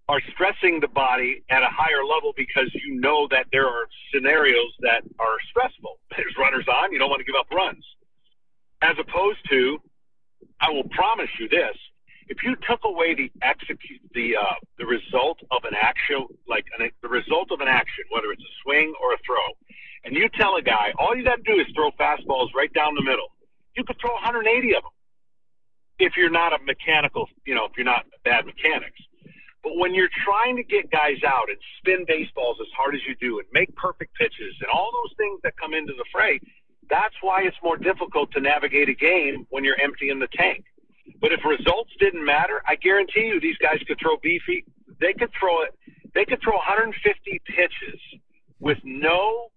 are 0.09 0.21
stressing 0.33 0.79
the 0.79 0.87
body 0.87 1.43
at 1.49 1.61
a 1.61 1.69
higher 1.69 2.03
level 2.03 2.33
because 2.35 2.71
you 2.73 2.99
know 2.99 3.27
that 3.29 3.45
there 3.51 3.67
are 3.67 3.85
scenarios 4.13 4.73
that 4.79 5.03
are 5.19 5.37
stressful. 5.49 5.99
There's 6.17 6.33
runners 6.37 6.65
on, 6.67 6.91
you 6.91 6.99
don't 6.99 7.09
want 7.09 7.19
to 7.19 7.25
give 7.25 7.37
up 7.39 7.51
runs 7.51 7.83
as 8.81 8.95
opposed 8.99 9.39
to, 9.49 9.79
I 10.61 10.69
will 10.69 10.87
promise 10.89 11.29
you 11.39 11.49
this: 11.49 11.75
if 12.29 12.43
you 12.43 12.55
took 12.67 12.81
away 12.83 13.15
the 13.15 13.31
execute 13.41 14.01
the 14.13 14.35
uh, 14.35 14.55
the 14.77 14.85
result 14.85 15.39
of 15.51 15.63
an 15.63 15.75
actual 15.79 16.27
like 16.47 16.65
an, 16.77 16.89
the 17.01 17.07
result 17.07 17.51
of 17.51 17.61
an 17.61 17.67
action, 17.67 18.03
whether 18.09 18.31
it's 18.31 18.43
a 18.43 18.53
swing 18.63 18.93
or 19.01 19.13
a 19.13 19.17
throw, 19.25 19.47
and 20.03 20.15
you 20.15 20.29
tell 20.29 20.55
a 20.55 20.61
guy 20.61 20.93
all 20.97 21.15
you 21.15 21.23
got 21.23 21.37
to 21.37 21.43
do 21.43 21.59
is 21.59 21.67
throw 21.75 21.91
fastballs 21.91 22.53
right 22.55 22.71
down 22.73 22.95
the 22.95 23.03
middle, 23.03 23.31
you 23.75 23.83
could 23.83 23.97
throw 23.99 24.13
180 24.13 24.75
of 24.75 24.83
them 24.83 24.91
if 25.99 26.13
you're 26.15 26.29
not 26.29 26.53
a 26.53 26.63
mechanical, 26.63 27.27
you 27.45 27.55
know, 27.55 27.65
if 27.65 27.71
you're 27.75 27.85
not 27.85 28.05
bad 28.23 28.45
mechanics. 28.45 28.99
But 29.63 29.77
when 29.77 29.93
you're 29.93 30.09
trying 30.23 30.55
to 30.57 30.63
get 30.63 30.91
guys 30.91 31.17
out 31.25 31.49
and 31.49 31.57
spin 31.79 32.05
baseballs 32.07 32.57
as 32.61 32.67
hard 32.77 32.95
as 32.95 33.01
you 33.07 33.15
do 33.19 33.39
and 33.39 33.47
make 33.51 33.75
perfect 33.75 34.13
pitches 34.15 34.55
and 34.61 34.69
all 34.71 34.91
those 34.93 35.13
things 35.17 35.39
that 35.43 35.57
come 35.57 35.73
into 35.73 35.93
the 35.97 36.05
fray, 36.11 36.39
that's 36.89 37.15
why 37.21 37.41
it's 37.41 37.57
more 37.63 37.77
difficult 37.77 38.31
to 38.31 38.39
navigate 38.39 38.89
a 38.89 38.93
game 38.93 39.45
when 39.49 39.63
you're 39.63 39.79
emptying 39.81 40.19
the 40.19 40.29
tank. 40.33 40.63
But 41.19 41.31
if 41.31 41.39
results 41.45 41.91
didn't 41.99 42.23
matter, 42.23 42.61
I 42.67 42.75
guarantee 42.75 43.27
you 43.27 43.39
these 43.39 43.57
guys 43.57 43.79
could 43.87 43.97
throw 43.99 44.17
beefy. 44.17 44.65
They 44.99 45.13
could 45.13 45.31
throw 45.39 45.63
it. 45.63 45.73
They 46.13 46.25
could 46.25 46.41
throw 46.41 46.55
150 46.55 47.41
pitches 47.45 47.99
with 48.59 48.77
no 48.83 49.49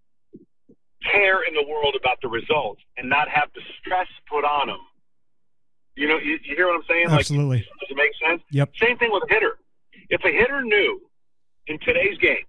care 1.03 1.43
in 1.43 1.55
the 1.55 1.65
world 1.69 1.97
about 1.99 2.19
the 2.21 2.29
results 2.29 2.83
and 2.97 3.09
not 3.09 3.29
have 3.29 3.49
the 3.55 3.63
stress 3.81 4.07
put 4.29 4.45
on 4.45 4.69
them. 4.69 4.81
You 5.97 6.09
know, 6.09 6.19
you, 6.19 6.39
you 6.45 6.57
hear 6.57 6.67
what 6.67 6.77
I'm 6.77 6.83
saying? 6.89 7.07
Absolutely. 7.09 7.59
Like, 7.59 7.67
does 7.81 7.91
it 7.91 7.97
make 7.97 8.13
sense? 8.29 8.43
Yep. 8.53 8.71
Same 8.77 8.99
thing 8.99 9.11
with 9.13 9.25
a 9.29 9.33
hitter. 9.33 9.59
If 10.09 10.25
a 10.25 10.31
hitter 10.31 10.63
knew 10.63 11.01
in 11.67 11.79
today's 11.81 12.19
game 12.19 12.45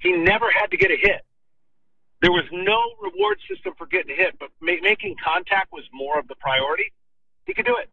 he 0.00 0.12
never 0.12 0.46
had 0.50 0.70
to 0.70 0.76
get 0.76 0.90
a 0.90 0.96
hit, 0.96 1.22
there 2.22 2.32
was 2.32 2.44
no 2.52 2.80
reward 3.00 3.38
system 3.48 3.72
for 3.76 3.86
getting 3.86 4.14
hit, 4.14 4.38
but 4.38 4.50
ma- 4.60 4.80
making 4.82 5.16
contact 5.22 5.72
was 5.72 5.84
more 5.92 6.18
of 6.18 6.28
the 6.28 6.34
priority. 6.36 6.92
He 7.50 7.54
could 7.54 7.66
do 7.66 7.74
it. 7.82 7.90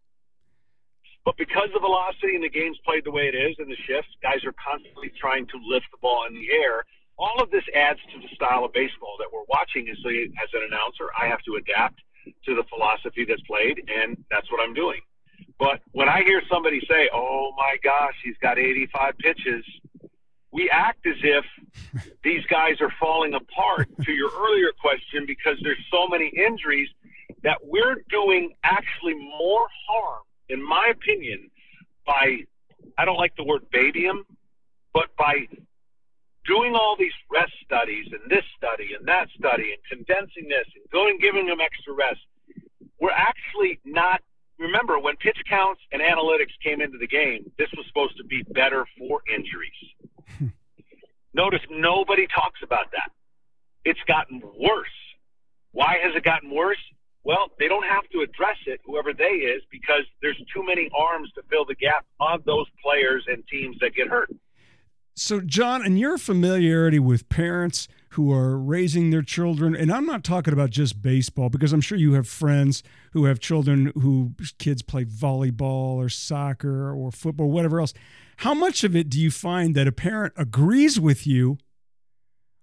But 1.26 1.36
because 1.36 1.70
the 1.74 1.80
velocity 1.80 2.36
and 2.36 2.44
the 2.44 2.50
game's 2.50 2.78
played 2.86 3.04
the 3.04 3.10
way 3.10 3.26
it 3.26 3.34
is 3.34 3.56
and 3.58 3.66
the 3.66 3.76
shifts, 3.90 4.14
guys 4.22 4.46
are 4.46 4.54
constantly 4.54 5.12
trying 5.20 5.48
to 5.48 5.58
lift 5.66 5.88
the 5.90 5.98
ball 5.98 6.28
in 6.30 6.36
the 6.36 6.46
air. 6.52 6.86
All 7.18 7.42
of 7.42 7.50
this 7.50 7.64
adds 7.74 7.98
to 8.14 8.22
the 8.22 8.30
style 8.36 8.66
of 8.66 8.72
baseball 8.72 9.18
that 9.18 9.34
we're 9.34 9.50
watching. 9.50 9.90
And 9.90 9.98
so, 10.04 10.10
as 10.10 10.50
an 10.54 10.62
announcer, 10.70 11.10
I 11.20 11.26
have 11.26 11.42
to 11.50 11.56
adapt 11.56 11.98
to 12.46 12.54
the 12.54 12.62
philosophy 12.70 13.26
that's 13.26 13.42
played, 13.50 13.82
and 13.90 14.16
that's 14.30 14.46
what 14.52 14.62
I'm 14.62 14.76
doing. 14.76 15.02
But 15.58 15.82
when 15.92 16.08
I 16.08 16.22
hear 16.22 16.44
somebody 16.48 16.80
say, 16.88 17.10
"Oh 17.12 17.52
my 17.58 17.78
gosh, 17.82 18.14
he's 18.24 18.38
got 18.38 18.60
85 18.60 19.18
pitches," 19.18 19.66
we 20.52 20.70
act 20.70 21.08
as 21.08 21.18
if 21.24 21.46
these 22.24 22.46
guys 22.46 22.80
are 22.80 22.94
falling 23.00 23.34
apart 23.34 23.90
to 24.06 24.12
your 24.12 24.30
earlier 24.38 24.72
question 24.80 25.26
because 25.26 25.58
there's 25.64 25.84
so 25.90 26.08
many 26.08 26.28
injuries 26.28 26.90
that 27.48 27.60
we're 27.64 28.04
doing 28.10 28.52
actually 28.66 29.14
more 29.16 29.68
harm, 29.88 30.22
in 30.50 30.62
my 30.62 30.92
opinion, 30.92 31.50
by 32.06 32.40
I 32.98 33.06
don't 33.06 33.16
like 33.16 33.38
the 33.38 33.46
word 33.46 33.62
baby 33.72 34.06
but 34.94 35.08
by 35.18 35.48
doing 36.46 36.76
all 36.76 36.98
these 37.00 37.16
rest 37.32 37.54
studies 37.64 38.08
and 38.12 38.30
this 38.30 38.44
study 38.58 38.96
and 39.00 39.08
that 39.08 39.28
study 39.40 39.72
and 39.72 39.80
condensing 39.88 40.50
this 40.50 40.68
and 40.76 40.84
going 40.92 41.20
giving 41.22 41.46
them 41.46 41.62
extra 41.62 41.94
rest, 41.94 42.20
we're 43.00 43.16
actually 43.16 43.80
not. 43.86 44.20
Remember, 44.60 45.00
when 45.00 45.16
pitch 45.16 45.38
counts 45.48 45.80
and 45.94 46.02
analytics 46.02 46.52
came 46.62 46.82
into 46.82 46.98
the 46.98 47.08
game, 47.08 47.50
this 47.58 47.70
was 47.78 47.86
supposed 47.88 48.18
to 48.18 48.26
be 48.26 48.44
better 48.52 48.86
for 48.98 49.22
injuries. 49.34 50.52
Notice 51.34 51.62
nobody 51.70 52.28
talks 52.28 52.60
about 52.62 52.92
that. 52.92 53.10
It's 53.86 54.04
gotten 54.06 54.42
worse. 54.60 54.98
Why 55.72 55.96
has 56.04 56.14
it 56.14 56.24
gotten 56.26 56.50
worse? 56.54 56.82
Well, 57.24 57.52
they 57.60 57.68
don't 57.68 57.86
have 57.86 58.08
to 58.14 58.22
address 58.22 58.58
it, 58.68 58.80
whoever 58.86 59.14
they 59.14 59.24
is, 59.26 59.62
because 59.70 60.04
there's 60.22 60.42
too 60.54 60.66
many 60.66 60.90
arms 60.98 61.30
to 61.36 61.42
fill 61.50 61.66
the 61.66 61.76
gap 61.76 62.06
on 62.20 62.42
those 62.46 62.68
players 62.82 63.26
and 63.28 63.44
teams 63.48 63.78
that 63.82 63.96
get 63.96 64.08
hurt. 64.08 64.30
So, 65.20 65.42
John, 65.42 65.84
in 65.84 65.98
your 65.98 66.20
familiarity 66.20 67.00
with 67.00 67.28
parents 67.28 67.88
who 68.12 68.32
are 68.32 68.56
raising 68.58 69.10
their 69.10 69.24
children, 69.24 69.76
and 69.76 69.92
I'm 69.92 70.06
not 70.06 70.24
talking 70.24 70.54
about 70.54 70.70
just 70.70 71.02
baseball, 71.02 71.50
because 71.50 71.74
I'm 71.74 71.82
sure 71.82 71.98
you 71.98 72.14
have 72.14 72.28
friends 72.28 72.84
who 73.14 73.26
have 73.26 73.40
children 73.40 73.92
who 73.96 74.34
kids 74.60 74.84
play 74.84 75.06
volleyball 75.06 75.96
or 75.96 76.08
soccer 76.08 76.94
or 76.94 77.12
football, 77.12 77.50
whatever 77.50 77.80
else. 77.80 77.94
How 78.38 78.54
much 78.54 78.84
of 78.84 78.96
it 78.96 79.10
do 79.10 79.20
you 79.20 79.32
find 79.32 79.74
that 79.76 79.88
a 79.88 79.92
parent 79.92 80.34
agrees 80.38 81.00
with 81.00 81.26
you, 81.26 81.58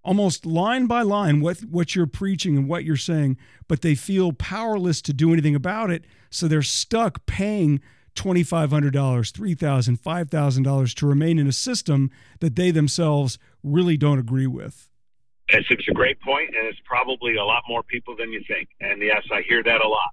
almost 0.04 0.44
line 0.46 0.86
by 0.86 1.02
line, 1.02 1.40
what 1.40 1.58
what 1.60 1.94
you're 1.94 2.06
preaching 2.06 2.56
and 2.56 2.68
what 2.68 2.84
you're 2.84 2.96
saying, 2.96 3.36
but 3.68 3.82
they 3.82 3.94
feel 3.94 4.32
powerless 4.32 5.00
to 5.02 5.12
do 5.12 5.32
anything 5.32 5.54
about 5.54 5.90
it, 5.90 6.04
so 6.30 6.46
they're 6.46 6.62
stuck 6.62 7.24
paying 7.26 7.80
$2,500, 8.14 8.92
$3,000, 8.92 9.98
$5,000 9.98 10.94
to 10.94 11.06
remain 11.06 11.38
in 11.38 11.48
a 11.48 11.52
system 11.52 12.10
that 12.40 12.54
they 12.54 12.70
themselves 12.70 13.38
really 13.62 13.96
don't 13.96 14.18
agree 14.18 14.46
with. 14.46 14.88
It's, 15.48 15.66
it's 15.68 15.88
a 15.88 15.92
great 15.92 16.20
point, 16.20 16.50
and 16.56 16.66
it's 16.68 16.78
probably 16.84 17.36
a 17.36 17.44
lot 17.44 17.64
more 17.68 17.82
people 17.82 18.16
than 18.16 18.32
you 18.32 18.42
think. 18.46 18.68
And 18.80 19.02
yes, 19.02 19.22
I 19.32 19.42
hear 19.42 19.62
that 19.62 19.84
a 19.84 19.88
lot. 19.88 20.10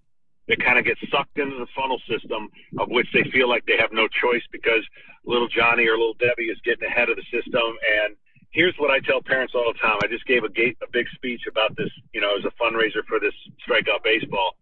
They 0.47 0.55
kind 0.55 0.79
of 0.79 0.83
get 0.85 0.97
sucked 1.09 1.37
into 1.37 1.57
the 1.57 1.67
funnel 1.75 2.01
system 2.09 2.49
of 2.79 2.89
which 2.89 3.07
they 3.13 3.23
feel 3.31 3.47
like 3.47 3.65
they 3.65 3.77
have 3.77 3.93
no 3.93 4.07
choice 4.07 4.43
because 4.51 4.83
little 5.23 5.47
Johnny 5.47 5.87
or 5.87 5.91
little 5.91 6.15
Debbie 6.15 6.49
is 6.49 6.59
getting 6.65 6.85
ahead 6.85 7.09
of 7.09 7.15
the 7.15 7.23
system. 7.31 7.61
And 8.03 8.15
here's 8.51 8.75
what 8.77 8.91
I 8.91 8.99
tell 8.99 9.21
parents 9.21 9.53
all 9.55 9.71
the 9.73 9.79
time. 9.79 9.97
I 10.03 10.07
just 10.07 10.25
gave 10.25 10.43
a, 10.43 10.47
a 10.47 10.89
big 10.91 11.07
speech 11.15 11.41
about 11.49 11.75
this, 11.75 11.89
you 12.13 12.21
know, 12.21 12.37
as 12.37 12.45
a 12.45 12.51
fundraiser 12.61 13.03
for 13.07 13.19
this 13.19 13.33
strikeout 13.67 14.03
baseball. 14.03 14.55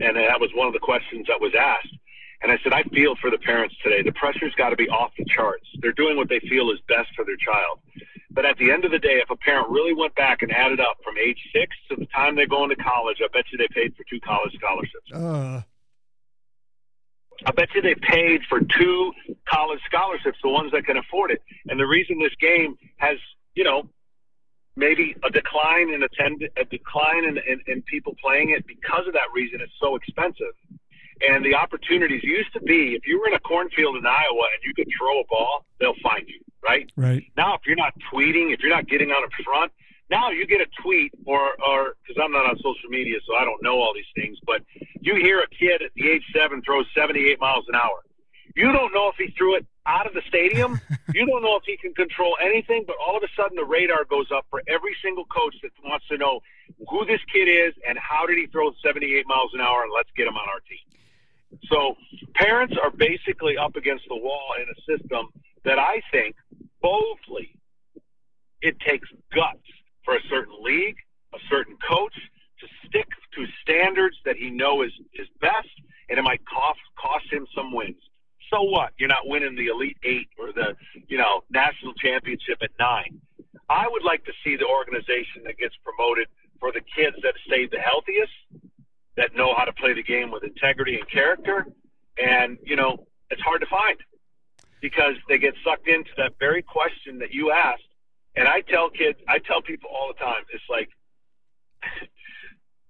And 0.00 0.16
that 0.16 0.40
was 0.40 0.50
one 0.54 0.66
of 0.66 0.72
the 0.72 0.80
questions 0.80 1.26
that 1.28 1.40
was 1.40 1.52
asked. 1.58 1.94
And 2.42 2.50
I 2.50 2.58
said, 2.64 2.72
I 2.72 2.82
feel 2.84 3.14
for 3.20 3.30
the 3.30 3.38
parents 3.38 3.74
today. 3.84 4.02
The 4.02 4.12
pressure's 4.12 4.54
got 4.54 4.70
to 4.70 4.76
be 4.76 4.88
off 4.88 5.12
the 5.16 5.24
charts. 5.26 5.66
They're 5.80 5.92
doing 5.92 6.16
what 6.16 6.28
they 6.28 6.40
feel 6.40 6.70
is 6.70 6.78
best 6.88 7.08
for 7.14 7.24
their 7.24 7.36
child. 7.36 7.78
But 8.30 8.46
at 8.46 8.56
the 8.58 8.72
end 8.72 8.84
of 8.84 8.90
the 8.90 8.98
day, 8.98 9.20
if 9.22 9.30
a 9.30 9.36
parent 9.36 9.68
really 9.68 9.92
went 9.92 10.14
back 10.16 10.42
and 10.42 10.50
added 10.50 10.80
up 10.80 10.96
from 11.04 11.18
age 11.18 11.38
six 11.54 11.76
to 11.90 11.96
the 11.96 12.06
time 12.06 12.34
they're 12.34 12.48
going 12.48 12.70
to 12.70 12.76
college, 12.76 13.18
I 13.22 13.28
bet 13.32 13.44
you 13.52 13.58
they 13.58 13.68
paid 13.72 13.94
for 13.94 14.04
two 14.10 14.18
college 14.20 14.54
scholarships. 14.54 15.12
Uh. 15.12 15.62
I 17.46 17.52
bet 17.52 17.68
you 17.74 17.82
they 17.82 17.94
paid 17.94 18.42
for 18.48 18.60
two 18.60 19.12
college 19.48 19.80
scholarships, 19.86 20.38
the 20.42 20.48
ones 20.48 20.72
that 20.72 20.84
can 20.84 20.96
afford 20.96 21.30
it. 21.30 21.42
And 21.68 21.78
the 21.78 21.86
reason 21.86 22.18
this 22.18 22.34
game 22.40 22.76
has, 22.96 23.18
you 23.54 23.64
know, 23.64 23.88
maybe 24.76 25.14
a 25.24 25.30
decline 25.30 25.90
in 25.90 26.02
attend 26.02 26.48
a 26.56 26.64
decline 26.64 27.24
in, 27.24 27.38
in, 27.38 27.60
in 27.66 27.82
people 27.82 28.16
playing 28.22 28.50
it 28.50 28.66
because 28.66 29.06
of 29.06 29.12
that 29.12 29.28
reason 29.34 29.60
it's 29.60 29.72
so 29.78 29.96
expensive 29.96 30.54
and 31.28 31.44
the 31.44 31.54
opportunities 31.54 32.22
used 32.24 32.52
to 32.52 32.60
be 32.60 32.94
if 32.94 33.06
you 33.06 33.20
were 33.20 33.28
in 33.28 33.34
a 33.34 33.40
cornfield 33.40 33.96
in 33.96 34.06
Iowa 34.06 34.46
and 34.54 34.62
you 34.64 34.74
could 34.74 34.88
throw 34.98 35.20
a 35.20 35.24
ball, 35.26 35.64
they'll 35.78 35.94
find 36.02 36.26
you, 36.28 36.40
right? 36.62 36.90
Right. 36.96 37.24
Now, 37.36 37.54
if 37.54 37.60
you're 37.66 37.76
not 37.76 37.94
tweeting, 38.12 38.52
if 38.52 38.60
you're 38.60 38.74
not 38.74 38.88
getting 38.88 39.10
out 39.10 39.22
in 39.22 39.44
front, 39.44 39.72
now 40.12 40.28
you 40.28 40.46
get 40.46 40.60
a 40.60 40.68
tweet 40.82 41.10
or, 41.24 41.56
or 41.64 41.96
because 42.04 42.20
I'm 42.22 42.32
not 42.32 42.44
on 42.44 42.56
social 42.58 42.90
media, 42.90 43.16
so 43.26 43.34
I 43.34 43.44
don't 43.48 43.62
know 43.62 43.80
all 43.80 43.94
these 43.96 44.12
things, 44.14 44.36
but 44.44 44.60
you 45.00 45.16
hear 45.16 45.40
a 45.40 45.48
kid 45.48 45.80
at 45.80 45.90
the 45.96 46.10
age 46.10 46.22
seven 46.36 46.60
throws 46.60 46.84
78 46.94 47.40
miles 47.40 47.64
an 47.68 47.74
hour. 47.74 48.04
You 48.54 48.70
don't 48.70 48.92
know 48.92 49.08
if 49.08 49.16
he 49.16 49.32
threw 49.32 49.56
it 49.56 49.64
out 49.86 50.06
of 50.06 50.12
the 50.12 50.20
stadium. 50.28 50.78
you 51.14 51.24
don't 51.24 51.40
know 51.40 51.56
if 51.56 51.64
he 51.64 51.78
can 51.78 51.94
control 51.94 52.36
anything, 52.44 52.84
but 52.86 52.96
all 53.00 53.16
of 53.16 53.22
a 53.22 53.32
sudden 53.34 53.56
the 53.56 53.64
radar 53.64 54.04
goes 54.04 54.28
up 54.30 54.44
for 54.50 54.62
every 54.68 54.94
single 55.02 55.24
coach 55.24 55.56
that 55.62 55.72
wants 55.82 56.06
to 56.08 56.18
know 56.18 56.40
who 56.90 57.06
this 57.06 57.20
kid 57.32 57.48
is 57.48 57.72
and 57.88 57.96
how 57.96 58.26
did 58.26 58.36
he 58.36 58.46
throw 58.52 58.70
78 58.84 59.24
miles 59.26 59.50
an 59.54 59.62
hour, 59.62 59.82
and 59.82 59.92
let's 59.96 60.10
get 60.14 60.28
him 60.28 60.36
on 60.36 60.44
our 60.44 60.60
team. 60.68 60.84
So 61.72 61.96
parents 62.34 62.76
are 62.76 62.90
basically 62.90 63.56
up 63.56 63.76
against 63.76 64.04
the 64.08 64.16
wall 64.16 64.52
in 64.60 64.68
a 64.68 64.76
system 64.84 65.32
that 65.64 65.78
I 65.78 66.02
think 66.12 66.36
boldly 66.82 67.56
it 68.60 68.78
takes 68.80 69.08
guts 69.34 69.64
for 70.04 70.14
a 70.16 70.20
certain 70.28 70.54
league, 70.60 70.96
a 71.34 71.38
certain 71.48 71.76
coach 71.88 72.14
to 72.60 72.66
stick 72.86 73.08
to 73.34 73.46
standards 73.62 74.16
that 74.24 74.36
he 74.36 74.50
know 74.50 74.82
is, 74.82 74.92
is 75.14 75.26
best, 75.40 75.68
and 76.08 76.18
it 76.18 76.22
might 76.22 76.42
cost 76.46 76.80
cost 77.00 77.24
him 77.32 77.46
some 77.54 77.72
wins. 77.72 78.02
So 78.50 78.62
what? 78.62 78.92
You're 78.98 79.08
not 79.08 79.26
winning 79.26 79.56
the 79.56 79.68
Elite 79.68 79.96
Eight 80.02 80.28
or 80.38 80.52
the 80.52 80.76
you 81.08 81.18
know 81.18 81.42
national 81.50 81.94
championship 81.94 82.58
at 82.62 82.70
nine. 82.78 83.20
I 83.68 83.88
would 83.88 84.04
like 84.04 84.24
to 84.26 84.32
see 84.44 84.56
the 84.56 84.66
organization 84.66 85.44
that 85.44 85.56
gets 85.56 85.74
promoted 85.82 86.28
for 86.60 86.72
the 86.72 86.82
kids 86.94 87.16
that 87.22 87.34
stay 87.46 87.66
the 87.66 87.78
healthiest 87.78 88.32
that 89.16 89.34
know 89.34 89.54
how 89.54 89.64
to 89.64 89.72
play 89.72 89.92
the 89.92 90.02
game 90.02 90.30
with 90.30 90.44
integrity 90.44 90.98
and 90.98 91.08
character. 91.10 91.66
And, 92.22 92.58
you 92.64 92.76
know, 92.76 93.06
it's 93.30 93.40
hard 93.42 93.60
to 93.60 93.66
find 93.66 93.98
because 94.80 95.14
they 95.28 95.38
get 95.38 95.54
sucked 95.64 95.88
into 95.88 96.10
that 96.16 96.32
very 96.38 96.62
question 96.62 97.18
that 97.18 97.32
you 97.32 97.50
asked. 97.50 97.82
And 98.34 98.48
I 98.48 98.62
tell 98.62 98.88
kids, 98.90 99.18
I 99.28 99.38
tell 99.38 99.60
people 99.62 99.90
all 99.92 100.08
the 100.08 100.18
time, 100.18 100.44
it's 100.52 100.64
like, 100.70 100.88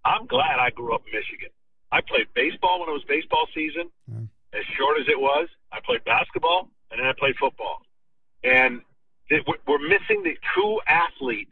I'm 0.05 0.26
glad 0.26 0.59
I 0.59 0.70
grew 0.70 0.94
up 0.94 1.02
in 1.07 1.12
Michigan. 1.12 1.50
I 1.90 2.00
played 2.00 2.26
baseball 2.35 2.81
when 2.81 2.88
it 2.88 2.92
was 2.92 3.05
baseball 3.07 3.46
season, 3.55 3.90
mm. 4.11 4.28
as 4.52 4.64
short 4.76 4.98
as 5.00 5.07
it 5.09 5.20
was. 5.20 5.48
I 5.72 5.81
played 5.85 6.05
basketball, 6.05 6.70
and 6.90 7.00
then 7.00 7.07
I 7.07 7.12
played 7.18 7.37
football. 7.37 7.83
And 8.42 8.81
we're 9.66 9.78
missing 9.78 10.22
the 10.24 10.37
true 10.55 10.81
athlete 10.88 11.48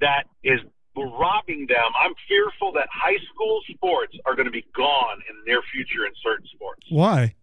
that 0.00 0.24
is 0.44 0.60
we're 0.94 1.08
robbing 1.08 1.66
them. 1.68 1.90
I'm 2.02 2.14
fearful 2.26 2.72
that 2.72 2.88
high 2.92 3.18
school 3.32 3.60
sports 3.68 4.16
are 4.26 4.34
going 4.34 4.46
to 4.46 4.52
be 4.52 4.64
gone 4.74 5.22
in 5.28 5.36
the 5.38 5.50
near 5.50 5.62
future 5.72 6.06
in 6.06 6.12
certain 6.22 6.46
sports. 6.52 6.86
Why? 6.88 7.34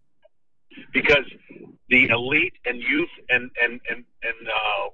Because 0.92 1.24
the 1.88 2.08
elite 2.08 2.54
and 2.64 2.80
youth 2.80 3.08
and 3.28 3.50
and 3.62 3.80
and 3.88 4.04
and 4.22 4.48
uh, 4.48 4.88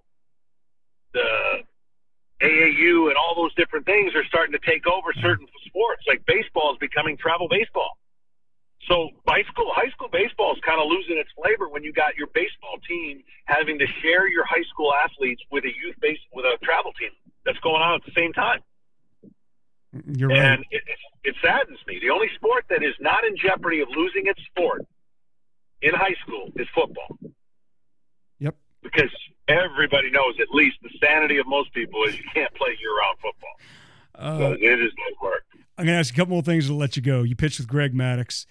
the 1.12 1.62
AAU 2.40 3.08
and 3.08 3.16
all 3.16 3.34
those 3.36 3.54
different 3.82 3.86
things 3.86 4.14
are 4.14 4.26
starting 4.26 4.52
to 4.52 4.58
take 4.66 4.86
over 4.86 5.12
certain 5.20 5.46
sports. 5.66 6.02
Like 6.06 6.24
baseball 6.26 6.72
is 6.72 6.78
becoming 6.78 7.16
travel 7.16 7.48
baseball. 7.48 7.98
So 8.88 9.10
high 9.28 9.44
school 9.44 9.70
high 9.74 9.90
school 9.90 10.08
baseball 10.10 10.52
is 10.54 10.60
kind 10.66 10.80
of 10.80 10.88
losing 10.88 11.16
its 11.16 11.30
flavor 11.40 11.68
when 11.68 11.84
you 11.84 11.92
got 11.92 12.16
your 12.16 12.26
baseball 12.34 12.78
team 12.88 13.22
having 13.46 13.78
to 13.78 13.86
share 14.02 14.26
your 14.28 14.44
high 14.44 14.64
school 14.72 14.92
athletes 14.92 15.40
with 15.50 15.64
a 15.64 15.68
youth 15.68 15.94
base 16.00 16.18
with 16.32 16.44
a 16.44 16.58
travel 16.64 16.92
team 16.98 17.10
that's 17.44 17.58
going 17.58 17.80
on 17.80 17.94
at 17.94 18.04
the 18.04 18.12
same 18.14 18.32
time. 18.32 18.60
You're 20.16 20.30
right. 20.30 20.38
And 20.38 20.64
it, 20.70 20.82
it 21.22 21.34
saddens 21.44 21.78
me. 21.86 22.00
The 22.00 22.10
only 22.10 22.28
sport 22.34 22.64
that 22.70 22.82
is 22.82 22.94
not 22.98 23.24
in 23.24 23.36
jeopardy 23.36 23.80
of 23.80 23.88
losing 23.94 24.26
its 24.26 24.40
sport 24.50 24.82
in 25.80 25.94
high 25.94 26.16
school 26.26 26.50
is 26.56 26.66
football. 26.74 27.18
Yep. 28.40 28.56
Because 28.82 29.14
everybody 29.52 30.10
knows, 30.10 30.34
at 30.40 30.50
least 30.50 30.76
the 30.82 30.90
sanity 31.00 31.38
of 31.38 31.46
most 31.46 31.72
people 31.72 32.02
is 32.04 32.16
you 32.16 32.24
can't 32.34 32.52
play 32.54 32.76
year-round 32.80 33.18
football. 33.20 33.56
Uh, 34.14 34.38
so 34.38 34.52
it 34.52 34.80
is 34.80 34.92
not 34.98 35.22
work. 35.22 35.44
I'm 35.78 35.86
going 35.86 35.94
to 35.94 36.00
ask 36.00 36.12
a 36.12 36.16
couple 36.16 36.34
more 36.34 36.42
things 36.42 36.66
to 36.66 36.74
let 36.74 36.96
you 36.96 37.02
go. 37.02 37.22
You 37.22 37.34
pitched 37.34 37.58
with 37.58 37.68
Greg 37.68 37.94
Maddux. 37.94 38.46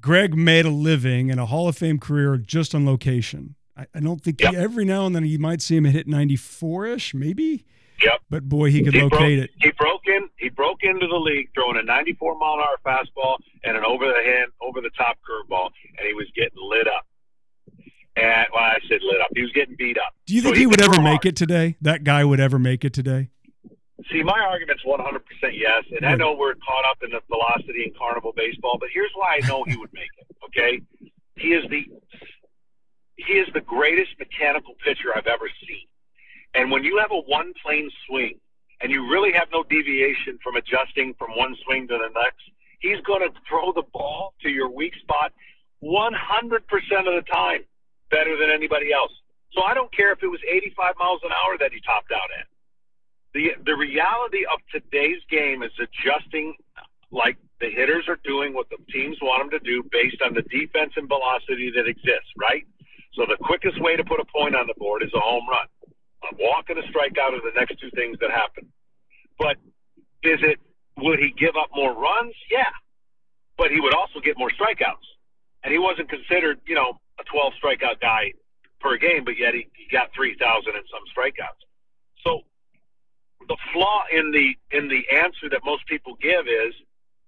Greg 0.00 0.36
made 0.36 0.66
a 0.66 0.70
living 0.70 1.30
and 1.30 1.40
a 1.40 1.46
Hall 1.46 1.68
of 1.68 1.76
Fame 1.76 1.98
career 1.98 2.36
just 2.36 2.74
on 2.74 2.84
location. 2.84 3.54
I, 3.76 3.86
I 3.94 4.00
don't 4.00 4.22
think 4.22 4.40
yep. 4.40 4.52
he, 4.52 4.56
every 4.56 4.84
now 4.84 5.06
and 5.06 5.16
then 5.16 5.24
you 5.24 5.38
might 5.38 5.62
see 5.62 5.76
him 5.76 5.84
hit 5.84 6.06
94 6.06 6.86
ish, 6.86 7.14
maybe. 7.14 7.64
Yep. 8.02 8.20
But 8.30 8.48
boy, 8.48 8.70
he 8.70 8.82
could 8.82 8.94
he 8.94 9.00
locate 9.02 9.38
broke, 9.38 9.44
it. 9.44 9.50
He 9.60 9.70
broke 9.72 10.06
in. 10.06 10.28
He 10.36 10.48
broke 10.50 10.82
into 10.82 11.06
the 11.06 11.16
league 11.16 11.50
throwing 11.54 11.78
a 11.78 11.82
94 11.82 12.38
mile 12.38 12.54
an 12.54 12.60
hour 12.60 12.78
fastball 12.84 13.36
and 13.64 13.76
an 13.76 13.84
over 13.84 14.06
the 14.06 14.22
hand, 14.24 14.52
over 14.60 14.80
the 14.80 14.90
top 14.96 15.18
curveball, 15.26 15.70
and 15.98 16.06
he 16.06 16.14
was 16.14 16.26
getting 16.36 16.58
lit 16.60 16.86
up. 16.86 17.06
And 18.18 18.46
well, 18.52 18.64
I 18.64 18.78
said 18.88 19.00
lit 19.02 19.20
up. 19.20 19.28
He 19.34 19.42
was 19.42 19.52
getting 19.52 19.76
beat 19.76 19.96
up. 19.96 20.12
Do 20.26 20.34
you 20.34 20.42
think 20.42 20.54
so 20.54 20.58
he, 20.58 20.62
he 20.62 20.66
would 20.66 20.80
ever 20.80 21.00
make 21.00 21.24
it 21.24 21.36
today? 21.36 21.76
That 21.80 22.02
guy 22.02 22.24
would 22.24 22.40
ever 22.40 22.58
make 22.58 22.84
it 22.84 22.92
today? 22.92 23.30
See, 24.10 24.22
my 24.22 24.40
argument's 24.40 24.82
100% 24.84 25.20
yes, 25.52 25.84
and 25.90 26.06
I 26.06 26.14
know 26.14 26.32
we're 26.32 26.54
caught 26.54 26.84
up 26.90 26.98
in 27.02 27.10
the 27.10 27.20
velocity 27.28 27.84
in 27.84 27.92
carnival 27.98 28.32
baseball, 28.34 28.76
but 28.78 28.88
here's 28.92 29.10
why 29.14 29.38
I 29.42 29.46
know 29.46 29.64
he 29.64 29.76
would 29.76 29.92
make 29.92 30.10
it. 30.18 30.26
Okay, 30.46 30.80
he 31.36 31.48
is 31.48 31.68
the 31.70 31.84
he 33.16 33.34
is 33.34 33.48
the 33.52 33.60
greatest 33.60 34.10
mechanical 34.18 34.74
pitcher 34.84 35.14
I've 35.14 35.26
ever 35.26 35.50
seen. 35.66 35.86
And 36.54 36.70
when 36.70 36.84
you 36.84 36.98
have 36.98 37.10
a 37.10 37.20
one 37.20 37.52
plane 37.62 37.90
swing 38.06 38.38
and 38.80 38.90
you 38.90 39.10
really 39.10 39.32
have 39.32 39.48
no 39.52 39.64
deviation 39.64 40.38
from 40.42 40.56
adjusting 40.56 41.14
from 41.18 41.36
one 41.36 41.56
swing 41.64 41.88
to 41.88 41.94
the 41.94 42.10
next, 42.14 42.42
he's 42.80 43.00
going 43.02 43.20
to 43.20 43.34
throw 43.48 43.72
the 43.72 43.82
ball 43.92 44.34
to 44.42 44.48
your 44.48 44.70
weak 44.70 44.94
spot 45.02 45.32
100% 45.82 46.14
of 46.54 47.04
the 47.04 47.24
time 47.30 47.64
better 48.10 48.36
than 48.36 48.50
anybody 48.50 48.92
else. 48.92 49.12
So 49.52 49.62
I 49.62 49.74
don't 49.74 49.92
care 49.94 50.12
if 50.12 50.22
it 50.22 50.28
was 50.28 50.40
85 50.46 50.94
miles 50.98 51.20
an 51.24 51.30
hour 51.32 51.56
that 51.58 51.72
he 51.72 51.80
topped 51.80 52.12
out 52.12 52.28
at. 52.38 52.46
The 53.34 53.52
the 53.64 53.76
reality 53.76 54.44
of 54.48 54.60
today's 54.72 55.20
game 55.30 55.62
is 55.62 55.72
adjusting 55.76 56.54
like 57.10 57.36
the 57.60 57.70
hitters 57.70 58.04
are 58.08 58.18
doing 58.24 58.52
what 58.54 58.68
the 58.70 58.76
teams 58.92 59.16
want 59.20 59.42
them 59.42 59.50
to 59.58 59.64
do 59.64 59.82
based 59.90 60.20
on 60.24 60.34
the 60.34 60.42
defense 60.42 60.92
and 60.96 61.08
velocity 61.08 61.72
that 61.74 61.88
exists, 61.88 62.32
right? 62.36 62.64
So 63.14 63.24
the 63.26 63.36
quickest 63.42 63.80
way 63.80 63.96
to 63.96 64.04
put 64.04 64.20
a 64.20 64.24
point 64.24 64.54
on 64.54 64.66
the 64.66 64.74
board 64.76 65.02
is 65.02 65.10
a 65.14 65.20
home 65.20 65.48
run. 65.48 65.66
A 66.30 66.36
walk 66.38 66.68
and 66.68 66.78
a 66.78 66.82
strikeout 66.82 67.32
are 67.32 67.42
the 67.42 67.56
next 67.56 67.80
two 67.80 67.90
things 67.90 68.18
that 68.20 68.30
happen. 68.30 68.70
But 69.38 69.56
is 70.22 70.40
it 70.42 70.58
would 70.98 71.18
he 71.18 71.30
give 71.30 71.56
up 71.56 71.70
more 71.74 71.94
runs? 71.94 72.34
Yeah. 72.50 72.70
But 73.56 73.70
he 73.70 73.80
would 73.80 73.94
also 73.94 74.20
get 74.20 74.38
more 74.38 74.50
strikeouts. 74.50 75.06
And 75.64 75.72
he 75.72 75.78
wasn't 75.78 76.08
considered, 76.08 76.60
you 76.66 76.74
know, 76.74 76.98
a 77.20 77.24
12 77.24 77.52
strikeout 77.62 78.00
guy 78.00 78.32
per 78.80 78.96
game, 78.96 79.24
but 79.24 79.38
yet 79.38 79.54
he, 79.54 79.68
he 79.74 79.86
got 79.90 80.08
3,000 80.14 80.74
and 80.74 80.84
some 80.90 81.02
strikeouts. 81.14 81.62
So 82.24 82.42
the 83.48 83.56
flaw 83.72 84.02
in 84.12 84.30
the 84.30 84.54
in 84.76 84.88
the 84.88 85.02
answer 85.16 85.48
that 85.50 85.64
most 85.64 85.86
people 85.86 86.16
give 86.20 86.46
is, 86.46 86.74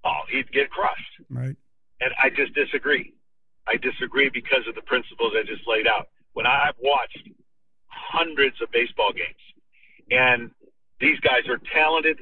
oh, 0.04 0.20
he'd 0.30 0.50
get 0.52 0.70
crushed. 0.70 1.14
Right. 1.28 1.56
And 2.00 2.12
I 2.22 2.30
just 2.30 2.54
disagree. 2.54 3.12
I 3.66 3.76
disagree 3.76 4.30
because 4.30 4.66
of 4.68 4.74
the 4.74 4.82
principles 4.82 5.32
I 5.36 5.42
just 5.42 5.66
laid 5.66 5.86
out. 5.86 6.08
When 6.32 6.46
I've 6.46 6.78
watched 6.80 7.28
hundreds 7.86 8.60
of 8.62 8.70
baseball 8.70 9.12
games, 9.12 9.44
and 10.10 10.50
these 11.00 11.18
guys 11.20 11.48
are 11.48 11.60
talented 11.72 12.18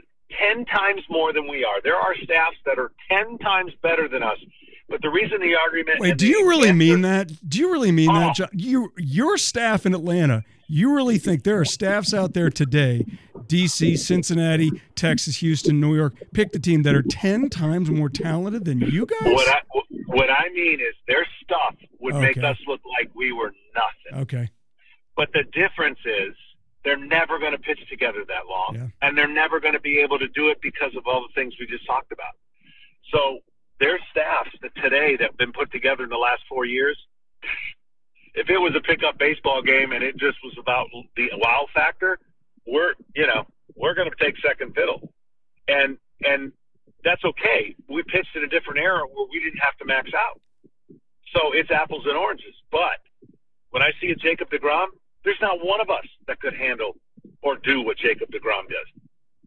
10 0.54 0.64
times 0.66 1.02
more 1.08 1.32
than 1.32 1.48
we 1.48 1.64
are. 1.64 1.80
There 1.82 1.96
are 1.96 2.14
staffs 2.16 2.56
that 2.66 2.78
are 2.78 2.92
10 3.10 3.38
times 3.38 3.72
better 3.82 4.08
than 4.08 4.22
us. 4.22 4.38
But 4.88 5.02
the 5.02 5.10
reason 5.10 5.40
the 5.40 5.54
argument. 5.54 6.00
Wait, 6.00 6.16
do 6.16 6.26
you 6.26 6.48
really 6.48 6.68
answer, 6.68 6.78
mean 6.78 7.02
that? 7.02 7.30
Do 7.48 7.58
you 7.58 7.70
really 7.70 7.92
mean 7.92 8.10
oh, 8.10 8.20
that, 8.20 8.36
John? 8.36 8.48
You, 8.52 8.92
your 8.96 9.36
staff 9.36 9.84
in 9.84 9.94
Atlanta, 9.94 10.44
you 10.66 10.94
really 10.94 11.18
think 11.18 11.44
there 11.44 11.60
are 11.60 11.64
staffs 11.64 12.14
out 12.14 12.32
there 12.32 12.48
today, 12.48 13.04
DC, 13.46 13.98
Cincinnati, 13.98 14.70
Texas, 14.94 15.36
Houston, 15.36 15.80
New 15.80 15.94
York, 15.94 16.14
pick 16.32 16.52
the 16.52 16.58
team 16.58 16.82
that 16.84 16.94
are 16.94 17.02
10 17.02 17.50
times 17.50 17.90
more 17.90 18.08
talented 18.08 18.64
than 18.64 18.80
you 18.80 19.04
guys? 19.04 19.20
What 19.22 19.48
I, 19.48 19.60
what 20.06 20.30
I 20.30 20.48
mean 20.54 20.80
is 20.80 20.94
their 21.06 21.26
stuff 21.42 21.76
would 22.00 22.14
okay. 22.14 22.26
make 22.26 22.38
us 22.38 22.56
look 22.66 22.80
like 22.98 23.10
we 23.14 23.32
were 23.32 23.52
nothing. 23.74 24.22
Okay. 24.22 24.50
But 25.16 25.28
the 25.32 25.44
difference 25.52 25.98
is 26.04 26.34
they're 26.84 26.96
never 26.96 27.38
going 27.38 27.52
to 27.52 27.58
pitch 27.58 27.80
together 27.90 28.24
that 28.28 28.46
long, 28.48 28.74
yeah. 28.74 28.86
and 29.06 29.18
they're 29.18 29.28
never 29.28 29.60
going 29.60 29.74
to 29.74 29.80
be 29.80 29.98
able 29.98 30.18
to 30.18 30.28
do 30.28 30.48
it 30.48 30.58
because 30.62 30.94
of 30.96 31.06
all 31.06 31.26
the 31.26 31.34
things 31.34 31.54
we 31.60 31.66
just 31.66 31.86
talked 31.86 32.12
about. 32.12 32.32
So 33.12 33.40
their 33.80 33.98
staffs 34.10 34.50
that 34.62 34.74
today 34.82 35.16
that 35.16 35.30
have 35.30 35.38
been 35.38 35.52
put 35.52 35.70
together 35.70 36.04
in 36.04 36.10
the 36.10 36.16
last 36.16 36.42
four 36.48 36.64
years, 36.64 36.96
if 38.34 38.48
it 38.48 38.58
was 38.58 38.74
a 38.76 38.80
pickup 38.80 39.18
baseball 39.18 39.62
game 39.62 39.92
and 39.92 40.02
it 40.02 40.16
just 40.16 40.38
was 40.42 40.54
about 40.58 40.86
the 41.16 41.28
wow 41.36 41.66
factor, 41.74 42.18
we're 42.66 42.94
you 43.14 43.26
know 43.26 43.46
we're 43.74 43.94
going 43.94 44.10
to 44.10 44.24
take 44.24 44.34
second 44.44 44.74
fiddle, 44.74 45.12
and 45.68 45.96
and 46.22 46.52
that's 47.04 47.24
okay. 47.24 47.74
We 47.88 48.02
pitched 48.02 48.34
in 48.34 48.44
a 48.44 48.48
different 48.48 48.80
era 48.80 49.02
where 49.06 49.26
we 49.30 49.40
didn't 49.40 49.60
have 49.62 49.76
to 49.78 49.84
max 49.84 50.10
out, 50.14 50.40
so 51.34 51.52
it's 51.52 51.70
apples 51.70 52.04
and 52.06 52.16
oranges. 52.16 52.54
But 52.70 53.00
when 53.70 53.82
I 53.82 53.90
see 54.00 54.10
a 54.10 54.16
Jacob 54.16 54.50
DeGrom, 54.50 54.88
there's 55.24 55.40
not 55.40 55.64
one 55.64 55.80
of 55.80 55.90
us 55.90 56.06
that 56.26 56.40
could 56.40 56.54
handle 56.54 56.96
or 57.42 57.56
do 57.56 57.82
what 57.82 57.96
Jacob 57.98 58.30
DeGrom 58.30 58.66
does. 58.68 58.88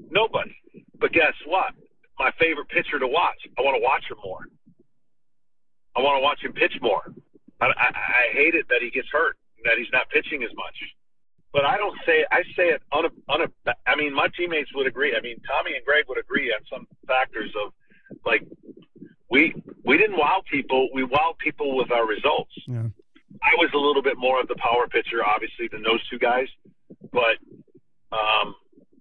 Nobody. 0.09 0.55
But 0.99 1.11
guess 1.11 1.33
what? 1.45 1.73
My 2.19 2.31
favorite 2.39 2.69
pitcher 2.81 2.99
to 2.99 3.07
watch. 3.07 3.37
I 3.57 3.61
want 3.61 3.75
to 3.77 3.83
watch 3.83 4.03
him 4.09 4.17
more. 4.23 4.45
I 5.95 6.01
want 6.01 6.17
to 6.17 6.23
watch 6.23 6.39
him 6.41 6.53
pitch 6.53 6.73
more. 6.81 7.13
I, 7.59 7.67
I, 7.67 7.87
I 7.93 8.33
hate 8.33 8.55
it 8.55 8.67
that 8.69 8.81
he 8.81 8.89
gets 8.89 9.07
hurt, 9.11 9.37
that 9.65 9.77
he's 9.77 9.91
not 9.91 10.09
pitching 10.09 10.43
as 10.43 10.49
much. 10.55 10.75
But 11.53 11.65
I 11.65 11.77
don't 11.77 11.97
say 12.05 12.25
I 12.31 12.43
say 12.55 12.69
it 12.69 12.81
on 12.93 13.05
a, 13.05 13.09
on 13.27 13.41
a 13.41 13.73
I 13.85 13.95
mean, 13.95 14.13
my 14.13 14.29
teammates 14.37 14.73
would 14.73 14.87
agree. 14.87 15.15
I 15.15 15.21
mean, 15.21 15.37
Tommy 15.45 15.75
and 15.75 15.85
Greg 15.85 16.05
would 16.07 16.17
agree 16.17 16.53
on 16.53 16.61
some 16.71 16.87
factors 17.05 17.51
of 17.61 17.73
like 18.25 18.41
we 19.29 19.53
we 19.83 19.97
didn't 19.97 20.17
wow 20.17 20.41
people. 20.49 20.87
We 20.93 21.03
wowed 21.03 21.37
people 21.39 21.75
with 21.75 21.91
our 21.91 22.07
results. 22.07 22.53
Yeah. 22.67 22.87
I 23.43 23.55
was 23.57 23.69
a 23.73 23.77
little 23.77 24.01
bit 24.03 24.17
more 24.17 24.39
of 24.39 24.47
the 24.47 24.55
power 24.55 24.87
pitcher, 24.87 25.25
obviously, 25.25 25.67
than 25.67 25.81
those 25.81 25.99
two 26.09 26.19
guys. 26.19 26.47
But 27.11 27.37
um, 28.11 28.55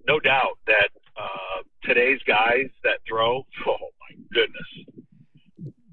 no 0.09 0.19
doubt 0.19 0.59
that 0.67 0.89
uh, 1.21 1.63
today's 1.83 2.21
guys 2.27 2.69
that 2.85 2.99
throw, 3.09 3.47
oh 3.67 3.77
my 4.01 4.17
goodness, 4.33 5.01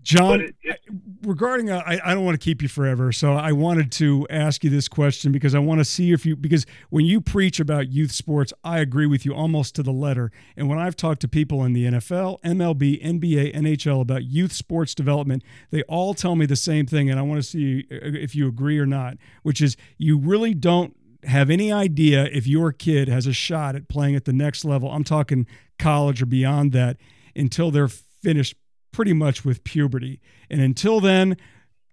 John, 0.07 0.39
it, 0.39 0.55
it, 0.63 0.79
regarding, 1.23 1.69
uh, 1.69 1.83
I, 1.85 1.99
I 2.01 2.13
don't 2.13 2.23
want 2.23 2.39
to 2.39 2.43
keep 2.43 2.61
you 2.61 2.69
forever. 2.69 3.11
So 3.11 3.33
I 3.33 3.51
wanted 3.51 3.91
to 3.93 4.25
ask 4.29 4.63
you 4.63 4.69
this 4.69 4.87
question 4.87 5.33
because 5.33 5.53
I 5.53 5.59
want 5.59 5.81
to 5.81 5.83
see 5.85 6.13
if 6.13 6.25
you, 6.25 6.37
because 6.37 6.65
when 6.89 7.03
you 7.03 7.19
preach 7.19 7.59
about 7.59 7.91
youth 7.91 8.13
sports, 8.13 8.53
I 8.63 8.79
agree 8.79 9.05
with 9.05 9.25
you 9.25 9.35
almost 9.35 9.75
to 9.75 9.83
the 9.83 9.91
letter. 9.91 10.31
And 10.55 10.69
when 10.69 10.79
I've 10.79 10.95
talked 10.95 11.19
to 11.21 11.27
people 11.27 11.61
in 11.65 11.73
the 11.73 11.83
NFL, 11.87 12.39
MLB, 12.39 13.03
NBA, 13.03 13.53
NHL 13.53 13.99
about 13.99 14.23
youth 14.23 14.53
sports 14.53 14.95
development, 14.95 15.43
they 15.71 15.83
all 15.89 16.13
tell 16.13 16.37
me 16.37 16.45
the 16.45 16.55
same 16.55 16.85
thing. 16.85 17.09
And 17.09 17.19
I 17.19 17.23
want 17.23 17.39
to 17.39 17.43
see 17.43 17.85
uh, 17.91 17.97
if 18.01 18.33
you 18.33 18.47
agree 18.47 18.79
or 18.79 18.85
not, 18.85 19.17
which 19.43 19.61
is 19.61 19.75
you 19.97 20.17
really 20.17 20.53
don't 20.53 20.95
have 21.23 21.49
any 21.49 21.71
idea 21.71 22.25
if 22.25 22.47
your 22.47 22.71
kid 22.71 23.07
has 23.07 23.27
a 23.27 23.33
shot 23.33 23.75
at 23.75 23.87
playing 23.87 24.15
at 24.15 24.25
the 24.25 24.33
next 24.33 24.65
level. 24.65 24.91
I'm 24.91 25.03
talking 25.03 25.47
college 25.79 26.21
or 26.21 26.25
beyond 26.25 26.71
that 26.73 26.97
until 27.35 27.71
they're 27.71 27.87
finished 27.87 28.55
pretty 28.91 29.13
much 29.13 29.45
with 29.45 29.63
puberty. 29.63 30.19
And 30.49 30.61
until 30.61 30.99
then, 30.99 31.37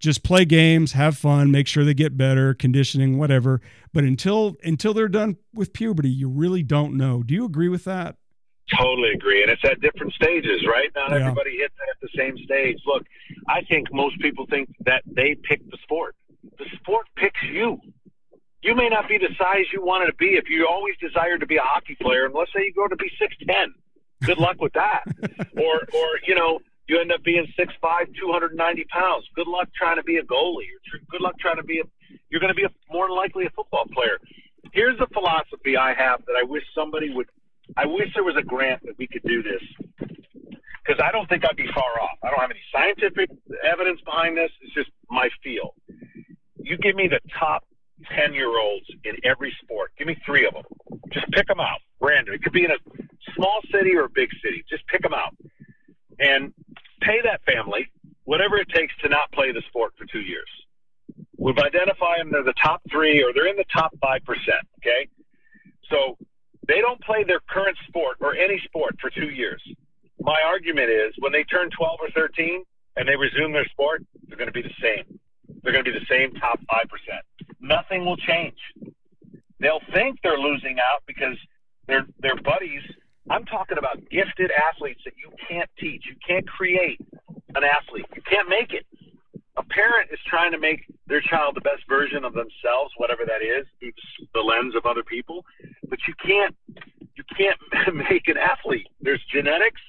just 0.00 0.22
play 0.22 0.44
games, 0.44 0.92
have 0.92 1.16
fun, 1.16 1.50
make 1.50 1.66
sure 1.66 1.84
they 1.84 1.94
get 1.94 2.16
better, 2.16 2.54
conditioning, 2.54 3.18
whatever. 3.18 3.60
But 3.92 4.04
until 4.04 4.56
until 4.62 4.92
they're 4.92 5.08
done 5.08 5.36
with 5.54 5.72
puberty, 5.72 6.10
you 6.10 6.28
really 6.28 6.62
don't 6.62 6.96
know. 6.96 7.22
Do 7.22 7.34
you 7.34 7.44
agree 7.44 7.68
with 7.68 7.84
that? 7.84 8.16
Totally 8.78 9.12
agree. 9.12 9.42
And 9.42 9.50
it's 9.50 9.64
at 9.64 9.80
different 9.80 10.12
stages, 10.14 10.64
right? 10.66 10.90
Not 10.94 11.10
yeah. 11.10 11.18
everybody 11.18 11.58
hits 11.58 11.74
at 11.90 12.00
the 12.00 12.08
same 12.16 12.36
stage. 12.38 12.78
Look, 12.86 13.04
I 13.48 13.62
think 13.62 13.92
most 13.92 14.18
people 14.20 14.46
think 14.48 14.74
that 14.86 15.02
they 15.06 15.36
pick 15.42 15.60
the 15.70 15.76
sport. 15.82 16.16
The 16.58 16.66
sport 16.76 17.06
picks 17.16 17.42
you. 17.42 17.78
You 18.64 18.74
may 18.74 18.88
not 18.88 19.10
be 19.10 19.18
the 19.18 19.28
size 19.36 19.66
you 19.74 19.84
wanted 19.84 20.06
to 20.06 20.14
be 20.14 20.40
if 20.40 20.48
you 20.48 20.66
always 20.66 20.94
desired 20.96 21.40
to 21.40 21.46
be 21.46 21.56
a 21.56 21.62
hockey 21.62 21.98
player, 22.00 22.24
and 22.24 22.32
let's 22.32 22.50
say 22.56 22.64
you 22.64 22.72
grow 22.72 22.88
to 22.88 22.96
be 22.96 23.10
six 23.20 23.36
ten. 23.46 23.74
Good 24.24 24.38
luck 24.38 24.56
with 24.58 24.72
that. 24.72 25.04
or 25.60 25.84
or 25.84 26.08
you 26.26 26.34
know, 26.34 26.60
you 26.88 26.98
end 26.98 27.12
up 27.12 27.22
being 27.22 27.46
6'5", 27.58 27.70
290 28.18 28.84
pounds. 28.84 29.28
Good 29.34 29.48
luck 29.48 29.68
trying 29.76 29.96
to 29.96 30.02
be 30.02 30.16
a 30.16 30.22
goalie. 30.22 30.72
Good 31.10 31.20
luck 31.20 31.38
trying 31.38 31.56
to 31.56 31.62
be 31.62 31.80
a. 31.80 31.84
You're 32.30 32.40
going 32.40 32.52
to 32.52 32.56
be 32.56 32.64
a, 32.64 32.70
more 32.90 33.06
than 33.06 33.16
likely 33.16 33.44
a 33.44 33.50
football 33.50 33.84
player. 33.92 34.16
Here's 34.72 34.98
a 34.98 35.06
philosophy 35.12 35.76
I 35.76 35.92
have 35.92 36.24
that 36.24 36.36
I 36.40 36.44
wish 36.44 36.62
somebody 36.74 37.12
would. 37.12 37.26
I 37.76 37.84
wish 37.84 38.08
there 38.14 38.24
was 38.24 38.36
a 38.36 38.42
grant 38.42 38.82
that 38.84 38.96
we 38.98 39.06
could 39.06 39.22
do 39.24 39.42
this 39.42 39.62
because 40.00 41.00
I 41.04 41.12
don't 41.12 41.28
think 41.28 41.44
I'd 41.44 41.56
be 41.56 41.68
far 41.74 42.00
off. 42.00 42.16
I 42.22 42.30
don't 42.30 42.40
have 42.40 42.50
any 42.50 42.64
scientific 42.72 43.28
evidence 43.62 44.00
behind 44.04 44.38
this. 44.38 44.50
It's 44.62 44.72
just 44.72 44.90
my 45.10 45.28
feel. 45.42 45.74
You 46.56 46.78
give 46.78 46.96
me 46.96 47.08
the 47.08 47.20
top 47.38 47.64
10 48.16 48.34
year 48.34 48.58
olds 48.58 48.86
in 49.04 49.16
every 49.24 49.54
sport. 49.62 49.92
Give 49.98 50.06
me 50.06 50.16
three 50.26 50.46
of 50.46 50.54
them. 50.54 50.64
Just 51.12 51.26
pick 51.32 51.46
them 51.46 51.60
out 51.60 51.78
random. 52.00 52.34
It 52.34 52.42
could 52.42 52.52
be 52.52 52.64
in 52.64 52.70
a 52.70 52.78
small 53.34 53.60
city 53.72 53.94
or 53.94 54.04
a 54.04 54.10
big 54.14 54.28
city. 54.42 54.64
Just 54.68 54.86
pick 54.88 55.02
them 55.02 55.14
out 55.14 55.34
and 56.18 56.52
pay 57.00 57.20
that 57.22 57.40
family 57.44 57.88
whatever 58.24 58.56
it 58.56 58.68
takes 58.74 58.92
to 59.02 59.08
not 59.08 59.30
play 59.32 59.52
the 59.52 59.62
sport 59.68 59.92
for 59.98 60.06
two 60.06 60.20
years. 60.20 60.48
We've 61.36 61.58
identified 61.58 62.20
them, 62.20 62.30
they're 62.32 62.42
the 62.42 62.54
top 62.62 62.80
three 62.90 63.22
or 63.22 63.32
they're 63.34 63.48
in 63.48 63.56
the 63.56 63.68
top 63.72 63.92
5%. 64.02 64.20
Okay. 64.78 65.08
So 65.90 66.16
they 66.66 66.80
don't 66.80 67.00
play 67.02 67.24
their 67.24 67.40
current 67.48 67.76
sport 67.86 68.16
or 68.20 68.34
any 68.34 68.60
sport 68.64 68.96
for 69.00 69.10
two 69.10 69.30
years. 69.30 69.62
My 70.20 70.40
argument 70.46 70.88
is 70.90 71.12
when 71.18 71.32
they 71.32 71.44
turn 71.44 71.68
12 71.76 71.98
or 72.00 72.10
13 72.10 72.64
and 72.96 73.08
they 73.08 73.16
resume 73.16 73.52
their 73.52 73.66
sport, 73.66 74.02
they're 74.26 74.38
going 74.38 74.48
to 74.48 74.52
be 74.52 74.62
the 74.62 74.74
same. 74.80 75.18
They're 75.62 75.72
going 75.72 75.84
to 75.84 75.92
be 75.92 75.98
the 75.98 76.06
same 76.08 76.32
top 76.40 76.60
5%. 76.60 76.88
Nothing 77.64 78.04
will 78.04 78.18
change. 78.18 78.58
They'll 79.58 79.80
think 79.94 80.18
they're 80.22 80.38
losing 80.38 80.76
out 80.78 81.02
because 81.06 81.36
their, 81.86 82.06
their 82.20 82.36
buddies 82.36 82.82
I'm 83.30 83.44
talking 83.46 83.78
about 83.78 83.98
gifted 84.10 84.50
athletes 84.52 85.00
that 85.04 85.14
you 85.16 85.32
can't 85.48 85.70
teach. 85.78 86.04
You 86.06 86.16
can't 86.26 86.46
create 86.46 87.00
an 87.54 87.64
athlete. 87.64 88.04
You 88.14 88.22
can't 88.28 88.48
make 88.48 88.72
it. 88.72 88.84
A 89.56 89.64
parent 89.64 90.10
is 90.12 90.18
trying 90.28 90.52
to 90.52 90.58
make 90.58 90.84
their 91.06 91.22
child 91.22 91.56
the 91.56 91.62
best 91.62 91.82
version 91.88 92.24
of 92.24 92.34
themselves, 92.34 92.92
whatever 92.98 93.22
that 93.24 93.40
is, 93.40 93.66
through 93.80 93.92
the 94.34 94.40
lens 94.40 94.74
of 94.76 94.84
other 94.84 95.02
people. 95.02 95.44
But 95.88 96.00
you 96.06 96.14
can't 96.24 96.54
you 97.16 97.24
can't 97.36 97.58
make 98.10 98.28
an 98.28 98.36
athlete. 98.36 98.88
There's 99.00 99.22
genetics 99.32 99.80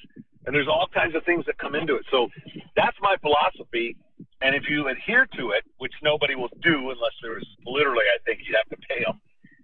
and 0.45 0.55
there's 0.55 0.67
all 0.67 0.87
kinds 0.93 1.15
of 1.15 1.25
things 1.25 1.45
that 1.47 1.57
come 1.57 1.75
into 1.75 1.95
it. 1.95 2.05
So 2.11 2.29
that's 2.75 2.95
my 3.01 3.15
philosophy. 3.21 3.97
And 4.45 4.53
if 4.53 4.69
you 4.69 4.87
adhere 4.89 5.25
to 5.37 5.57
it, 5.57 5.65
which 5.79 5.93
nobody 6.03 6.35
will 6.35 6.53
do 6.61 6.77
unless 6.93 7.17
there's 7.23 7.47
literally, 7.65 8.05
I 8.13 8.21
think 8.25 8.41
you'd 8.45 8.55
have 8.55 8.69
to 8.69 8.77
pay 8.87 9.03
them. 9.03 9.19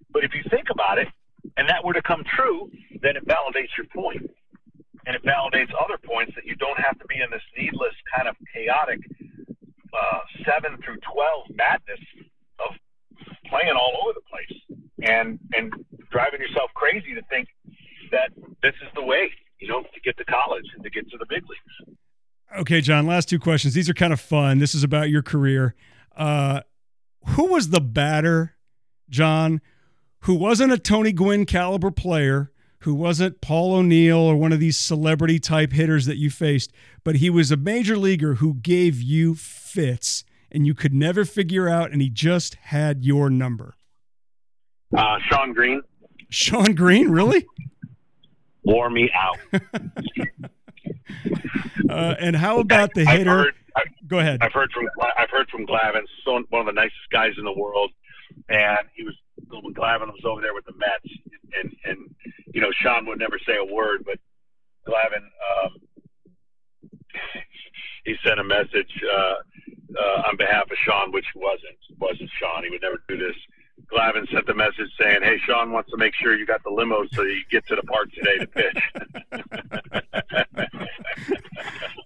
But 0.10 0.24
if 0.24 0.34
you 0.34 0.42
think 0.50 0.74
about 0.74 0.98
it, 0.98 1.08
and 1.56 1.70
that 1.70 1.86
were 1.86 1.94
to 1.94 2.02
come 2.02 2.24
true, 2.36 2.66
then 3.00 3.16
it 3.16 3.22
validates 3.28 3.70
your 3.78 3.86
point. 3.94 4.26
And 5.06 5.16
it 5.16 5.22
validates 5.22 5.70
other 5.78 6.02
points 6.04 6.34
that 6.34 6.46
you 6.46 6.56
don't 6.56 6.80
have 6.82 6.98
to 6.98 7.06
be 7.06 7.22
in 7.22 7.30
this 7.30 7.46
needless 7.56 7.94
kind 8.10 8.28
of 8.28 8.36
chaotic 8.52 8.98
uh, 9.94 10.20
7 10.50 10.74
through 10.82 10.98
12 11.14 11.46
madness 11.54 12.02
of 12.66 12.74
playing 13.54 13.78
all 13.78 13.94
over 14.02 14.18
the 14.18 14.26
place 14.26 14.82
and 15.04 15.38
and 15.54 15.74
driving 16.10 16.42
yourself 16.42 16.72
crazy 16.74 17.14
to 17.14 17.22
think 17.30 17.48
that 18.10 18.34
this 18.64 18.74
is 18.82 18.90
the 18.96 19.04
way, 19.04 19.30
you 19.60 19.68
know, 19.68 19.82
to 19.82 20.00
get 20.04 20.18
to 20.18 20.26
college 20.26 20.66
and 20.74 20.84
to 20.84 20.90
get 20.90 21.10
to 21.10 21.18
the 21.18 21.26
big 21.30 21.44
leagues. 21.46 21.98
Okay, 22.60 22.82
John, 22.82 23.06
last 23.06 23.30
two 23.30 23.40
questions. 23.40 23.74
These 23.74 23.90
are 23.90 23.94
kind 23.94 24.12
of 24.12 24.20
fun. 24.20 24.60
This 24.60 24.76
is 24.76 24.84
about 24.84 25.10
your 25.10 25.22
career. 25.22 25.76
Uh, 26.16 26.62
who 27.30 27.46
was 27.46 27.70
the 27.70 27.80
batter, 27.80 28.56
John, 29.10 29.62
who 30.22 30.36
wasn't 30.36 30.74
a 30.74 30.78
Tony 30.78 31.12
Gwynn 31.14 31.46
caliber 31.46 31.92
player, 31.92 32.52
who 32.80 32.94
wasn't 32.94 33.42
Paul 33.42 33.76
O'Neill 33.76 34.18
or 34.18 34.36
one 34.36 34.52
of 34.52 34.60
these 34.60 34.78
celebrity 34.78 35.40
type 35.40 35.72
hitters 35.72 36.06
that 36.08 36.18
you 36.18 36.30
faced, 36.30 36.72
but 37.04 37.18
he 37.18 37.30
was 37.30 37.52
a 37.52 37.58
major 37.58 37.98
leaguer 37.98 38.36
who 38.36 38.56
gave 38.56 39.02
you 39.02 39.36
fits 39.36 40.24
and 40.52 40.68
you 40.68 40.74
could 40.74 40.94
never 40.94 41.24
figure 41.24 41.70
out, 41.70 41.92
and 41.92 42.02
he 42.02 42.10
just 42.10 42.56
had 42.56 43.06
your 43.06 43.30
number? 43.30 43.76
Uh, 44.96 45.18
Shawn 45.30 45.54
Green. 45.54 45.82
Shawn 46.30 46.76
Green, 46.76 47.10
really? 47.10 47.46
Wore 48.64 48.90
me 48.90 49.10
out. 49.16 49.38
uh, 51.90 52.16
and 52.20 52.36
how 52.36 52.60
about 52.60 52.94
the 52.94 53.06
hitter? 53.06 53.30
Heard, 53.30 53.54
I, 53.76 53.82
Go 54.08 54.20
ahead. 54.20 54.40
I've 54.42 54.54
heard 54.54 54.72
from 54.72 54.88
I've 55.18 55.30
heard 55.30 55.50
from 55.50 55.66
Glavine, 55.66 56.04
so 56.26 56.44
one 56.50 56.62
of 56.62 56.66
the 56.66 56.74
nicest 56.74 57.10
guys 57.12 57.34
in 57.38 57.46
the 57.46 57.54
world, 57.54 57.92
and 58.50 58.80
he 58.94 59.04
was 59.04 59.16
when 59.50 59.74
Glavine 59.74 60.12
was 60.12 60.24
over 60.26 60.42
there 60.42 60.54
with 60.54 60.66
the 60.66 60.74
Mets, 60.74 61.14
and 61.62 61.76
and 61.86 62.16
you 62.54 62.62
know 62.62 62.72
Shawn 62.82 63.06
would 63.06 63.20
never 63.20 63.40
say 63.46 63.56
a 63.58 63.74
word, 63.74 64.04
but 64.06 64.20
Glavine, 64.88 65.28
um, 65.64 65.82
he 68.06 68.16
sent 68.26 68.40
a 68.40 68.44
message 68.44 68.92
uh, 69.14 69.36
uh, 69.98 70.28
on 70.28 70.38
behalf 70.38 70.64
of 70.64 70.78
Shawn, 70.86 71.12
which 71.12 71.28
wasn't 71.36 71.78
wasn't 72.00 72.30
Shawn. 72.40 72.64
He 72.64 72.70
would 72.70 72.82
never 72.82 73.02
do 73.08 73.18
this. 73.18 73.36
Glavine 73.92 74.30
sent 74.32 74.46
the 74.46 74.54
message 74.54 74.90
saying, 75.00 75.22
"Hey, 75.24 75.38
Shawn 75.46 75.72
wants 75.72 75.90
to 75.92 75.98
make 75.98 76.14
sure 76.16 76.38
you 76.38 76.46
got 76.46 76.64
the 76.64 76.70
limo 76.70 77.06
so 77.14 77.24
you 77.24 77.42
get 77.50 77.66
to 77.68 77.76
the 77.76 77.84
park 77.84 78.10
today 78.14 78.38
to 78.40 78.48
pitch." 78.48 78.78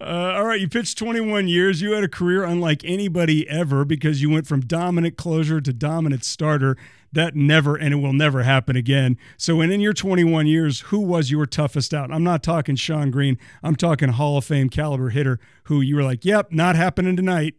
uh, 0.00 0.34
all 0.36 0.44
right, 0.44 0.60
you 0.60 0.68
pitched 0.68 0.98
21 0.98 1.48
years. 1.48 1.80
You 1.80 1.92
had 1.92 2.04
a 2.04 2.08
career 2.08 2.44
unlike 2.44 2.82
anybody 2.84 3.48
ever 3.48 3.84
because 3.84 4.22
you 4.22 4.30
went 4.30 4.46
from 4.46 4.60
dominant 4.60 5.16
closer 5.16 5.60
to 5.60 5.72
dominant 5.72 6.24
starter. 6.24 6.76
That 7.12 7.34
never 7.34 7.76
and 7.76 7.94
it 7.94 7.96
will 7.96 8.12
never 8.12 8.42
happen 8.42 8.76
again. 8.76 9.16
So, 9.38 9.60
and 9.60 9.72
in 9.72 9.80
your 9.80 9.94
21 9.94 10.46
years, 10.46 10.80
who 10.80 11.00
was 11.00 11.30
your 11.30 11.46
toughest 11.46 11.94
out? 11.94 12.12
I'm 12.12 12.24
not 12.24 12.42
talking 12.42 12.76
Shawn 12.76 13.10
Green. 13.10 13.38
I'm 13.62 13.74
talking 13.76 14.10
Hall 14.10 14.36
of 14.36 14.44
Fame 14.44 14.68
caliber 14.68 15.08
hitter 15.10 15.38
who 15.64 15.80
you 15.80 15.96
were 15.96 16.02
like, 16.02 16.24
"Yep, 16.24 16.52
not 16.52 16.76
happening 16.76 17.16
tonight." 17.16 17.54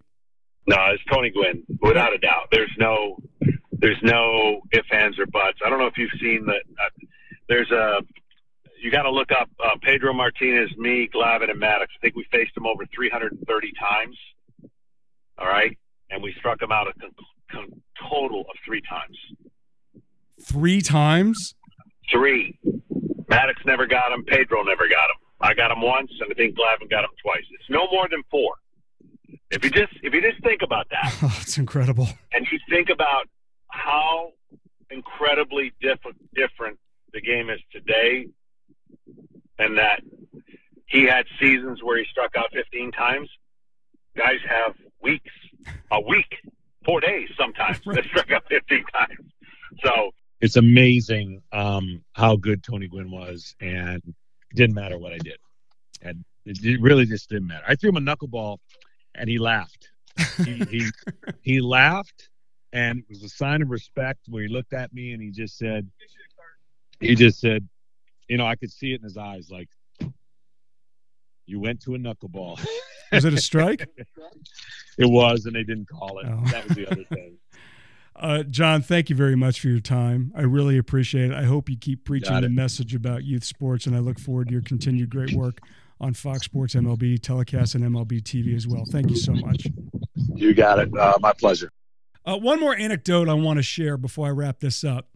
No, 0.67 0.75
it's 0.91 1.03
Tony 1.11 1.29
Gwynn, 1.29 1.63
without 1.81 2.13
a 2.13 2.17
doubt. 2.17 2.49
There's 2.51 2.73
no 2.77 3.17
there's 3.79 3.97
no 4.01 4.61
ifs, 4.71 4.87
ands, 4.91 5.19
or 5.19 5.25
buts. 5.27 5.59
I 5.65 5.69
don't 5.69 5.79
know 5.79 5.87
if 5.87 5.97
you've 5.97 6.11
seen 6.21 6.45
that. 6.47 6.63
Uh, 6.79 7.05
there's 7.47 7.71
a 7.71 7.99
you 8.81 8.91
got 8.91 9.03
to 9.03 9.11
look 9.11 9.31
up 9.31 9.49
uh, 9.63 9.75
Pedro 9.81 10.13
Martinez, 10.13 10.69
me, 10.77 11.09
Glavine, 11.13 11.49
and 11.49 11.61
Maddux. 11.61 11.83
I 11.83 11.99
think 12.01 12.15
we 12.15 12.25
faced 12.31 12.55
him 12.55 12.65
over 12.65 12.85
330 12.93 13.71
times. 13.79 14.15
All 15.39 15.47
right, 15.47 15.77
and 16.09 16.21
we 16.21 16.33
struck 16.39 16.61
him 16.61 16.71
out 16.71 16.87
a 16.87 16.93
con- 16.99 17.11
con- 17.51 17.81
total 18.09 18.41
of 18.41 18.55
three 18.65 18.81
times. 18.81 19.17
Three 20.41 20.81
times. 20.81 21.55
Three. 22.11 22.57
Maddux 23.29 23.53
never 23.65 23.85
got 23.85 24.11
him. 24.11 24.23
Pedro 24.25 24.63
never 24.63 24.87
got 24.87 25.09
him. 25.09 25.27
I 25.39 25.53
got 25.53 25.71
him 25.71 25.81
once, 25.81 26.11
and 26.19 26.31
I 26.31 26.33
think 26.33 26.55
Glavine 26.55 26.89
got 26.89 27.03
him 27.03 27.11
twice. 27.21 27.43
It's 27.51 27.69
no 27.69 27.87
more 27.91 28.07
than 28.09 28.23
four. 28.31 28.53
If 29.51 29.63
you 29.63 29.69
just 29.69 29.93
if 30.01 30.13
you 30.13 30.21
just 30.21 30.41
think 30.43 30.61
about 30.63 30.87
that, 30.89 31.13
oh, 31.23 31.37
it's 31.41 31.57
incredible. 31.57 32.07
And 32.33 32.47
you 32.51 32.59
think 32.69 32.89
about 32.89 33.27
how 33.69 34.31
incredibly 34.89 35.73
diff- 35.81 35.99
different 36.33 36.77
the 37.13 37.21
game 37.21 37.49
is 37.49 37.59
today, 37.71 38.27
and 39.59 39.77
that 39.77 40.01
he 40.85 41.03
had 41.03 41.25
seasons 41.39 41.83
where 41.83 41.97
he 41.97 42.05
struck 42.09 42.35
out 42.35 42.47
15 42.53 42.91
times. 42.91 43.29
Guys 44.15 44.39
have 44.47 44.75
weeks, 45.01 45.31
a 45.91 45.99
week, 46.01 46.35
four 46.85 47.01
days 47.01 47.29
sometimes 47.37 47.79
right. 47.85 47.95
that 47.95 48.05
struck 48.05 48.31
out 48.31 48.43
15 48.49 48.83
times. 48.93 49.31
So 49.83 50.11
it's 50.41 50.55
amazing 50.55 51.41
um, 51.51 52.03
how 52.13 52.35
good 52.35 52.63
Tony 52.63 52.87
Gwynn 52.87 53.11
was, 53.11 53.55
and 53.59 54.01
it 54.05 54.55
didn't 54.55 54.75
matter 54.75 54.97
what 54.97 55.13
I 55.13 55.17
did. 55.17 55.37
And 56.01 56.23
it 56.45 56.81
really 56.81 57.05
just 57.05 57.29
didn't 57.29 57.47
matter. 57.47 57.65
I 57.67 57.75
threw 57.75 57.89
him 57.89 57.97
a 57.97 57.99
knuckleball, 57.99 58.57
and 59.15 59.29
he 59.29 59.39
laughed. 59.39 59.89
He, 60.45 60.63
he, 60.69 60.85
he 61.41 61.61
laughed 61.61 62.29
and 62.73 62.99
it 62.99 63.05
was 63.09 63.23
a 63.23 63.29
sign 63.29 63.61
of 63.61 63.69
respect 63.69 64.21
where 64.27 64.43
he 64.43 64.49
looked 64.49 64.73
at 64.73 64.93
me 64.93 65.13
and 65.13 65.21
he 65.21 65.31
just 65.31 65.57
said, 65.57 65.89
he 66.99 67.15
just 67.15 67.39
said, 67.39 67.67
you 68.27 68.37
know, 68.37 68.45
I 68.45 68.55
could 68.55 68.71
see 68.71 68.93
it 68.93 68.99
in 68.99 69.03
his 69.03 69.17
eyes, 69.17 69.49
like, 69.49 69.69
you 71.45 71.59
went 71.61 71.81
to 71.83 71.95
a 71.95 71.97
knuckleball. 71.97 72.63
Was 73.11 73.25
it 73.25 73.33
a 73.33 73.37
strike? 73.39 73.87
it 74.97 75.05
was, 75.09 75.45
and 75.45 75.55
they 75.55 75.63
didn't 75.63 75.87
call 75.87 76.19
it. 76.19 76.25
Oh. 76.29 76.43
That 76.51 76.67
was 76.67 76.75
the 76.75 76.91
other 76.91 77.03
thing. 77.05 77.37
Uh, 78.19 78.41
John, 78.41 78.81
thank 78.81 79.11
you 79.11 79.15
very 79.15 79.35
much 79.35 79.61
for 79.61 79.67
your 79.67 79.79
time. 79.79 80.31
I 80.35 80.41
really 80.41 80.79
appreciate 80.79 81.29
it. 81.29 81.35
I 81.35 81.43
hope 81.43 81.69
you 81.69 81.77
keep 81.77 82.03
preaching 82.03 82.41
the 82.41 82.49
message 82.49 82.95
about 82.95 83.23
youth 83.23 83.43
sports, 83.43 83.85
and 83.85 83.95
I 83.95 83.99
look 83.99 84.17
forward 84.17 84.47
to 84.47 84.53
your 84.53 84.63
continued 84.63 85.11
great 85.11 85.33
work 85.33 85.59
on 86.01 86.15
Fox 86.15 86.45
Sports 86.45 86.73
MLB 86.73 87.21
telecast 87.21 87.75
and 87.75 87.83
MLB 87.83 88.23
TV 88.23 88.55
as 88.55 88.67
well. 88.67 88.85
Thank 88.89 89.11
you 89.11 89.17
so 89.17 89.33
much. 89.33 89.67
You 90.33 90.55
got 90.55 90.79
it. 90.79 90.89
Uh, 90.97 91.13
my 91.19 91.31
pleasure. 91.31 91.71
Uh, 92.27 92.37
one 92.37 92.59
more 92.59 92.75
anecdote 92.75 93.29
I 93.29 93.33
want 93.35 93.55
to 93.55 93.63
share 93.63 93.95
before 93.95 94.27
I 94.27 94.31
wrap 94.31 94.59
this 94.59 94.83
up. 94.83 95.07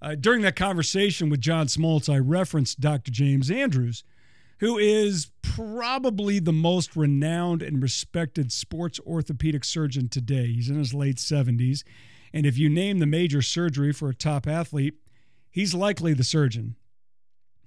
Uh, 0.00 0.14
during 0.14 0.40
that 0.42 0.56
conversation 0.56 1.28
with 1.28 1.42
John 1.42 1.66
Smoltz, 1.66 2.12
I 2.12 2.18
referenced 2.18 2.80
Dr. 2.80 3.10
James 3.10 3.50
Andrews, 3.50 4.02
who 4.60 4.78
is 4.78 5.30
probably 5.42 6.38
the 6.38 6.54
most 6.54 6.96
renowned 6.96 7.60
and 7.60 7.82
respected 7.82 8.50
sports 8.50 8.98
orthopedic 9.06 9.62
surgeon 9.62 10.08
today. 10.08 10.46
He's 10.46 10.70
in 10.70 10.78
his 10.78 10.94
late 10.94 11.16
70s. 11.16 11.84
And 12.32 12.46
if 12.46 12.56
you 12.56 12.70
name 12.70 12.98
the 12.98 13.06
major 13.06 13.42
surgery 13.42 13.92
for 13.92 14.08
a 14.08 14.14
top 14.14 14.46
athlete, 14.46 14.94
he's 15.50 15.74
likely 15.74 16.14
the 16.14 16.24
surgeon. 16.24 16.76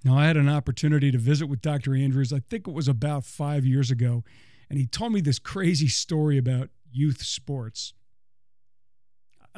Now, 0.04 0.18
I 0.18 0.26
had 0.26 0.36
an 0.36 0.48
opportunity 0.48 1.12
to 1.12 1.18
visit 1.18 1.46
with 1.46 1.62
Dr. 1.62 1.94
Andrews, 1.94 2.32
I 2.32 2.40
think 2.40 2.66
it 2.66 2.74
was 2.74 2.88
about 2.88 3.24
five 3.24 3.64
years 3.64 3.92
ago, 3.92 4.24
and 4.68 4.78
he 4.78 4.86
told 4.86 5.12
me 5.12 5.20
this 5.20 5.38
crazy 5.38 5.88
story 5.88 6.36
about 6.36 6.70
youth 6.90 7.22
sports. 7.22 7.94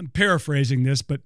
I'm 0.01 0.09
paraphrasing 0.09 0.83
this, 0.83 1.03
but 1.03 1.21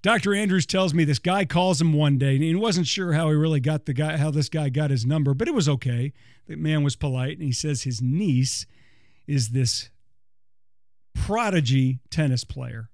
Dr. 0.00 0.34
Andrews 0.34 0.64
tells 0.64 0.94
me 0.94 1.04
this 1.04 1.18
guy 1.18 1.44
calls 1.44 1.82
him 1.82 1.92
one 1.92 2.16
day 2.16 2.34
and 2.34 2.42
he 2.42 2.54
wasn't 2.54 2.86
sure 2.86 3.12
how 3.12 3.28
he 3.28 3.34
really 3.34 3.60
got 3.60 3.84
the 3.84 3.92
guy 3.92 4.16
how 4.16 4.30
this 4.30 4.48
guy 4.48 4.70
got 4.70 4.88
his 4.88 5.04
number, 5.04 5.34
but 5.34 5.48
it 5.48 5.54
was 5.54 5.68
okay. 5.68 6.14
The 6.46 6.56
man 6.56 6.82
was 6.82 6.96
polite 6.96 7.36
and 7.36 7.42
he 7.42 7.52
says 7.52 7.82
his 7.82 8.00
niece 8.00 8.64
is 9.26 9.50
this 9.50 9.90
prodigy 11.14 11.98
tennis 12.08 12.42
player 12.42 12.88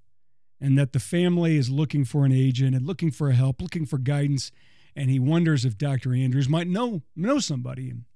and 0.61 0.77
that 0.77 0.93
the 0.93 0.99
family 0.99 1.57
is 1.57 1.71
looking 1.71 2.05
for 2.05 2.25
an 2.25 2.33
agent 2.33 2.75
and 2.75 2.85
looking 2.85 3.13
for 3.13 3.31
help, 3.31 3.63
looking 3.63 3.87
for 3.87 3.99
guidance, 3.99 4.51
and 4.97 5.09
he 5.09 5.21
wonders 5.21 5.65
if 5.65 5.79
Dr. 5.79 6.15
Andrews 6.15 6.49
might 6.49 6.67
know 6.67 7.03
know 7.15 7.39
somebody. 7.39 7.91
And 7.91 8.07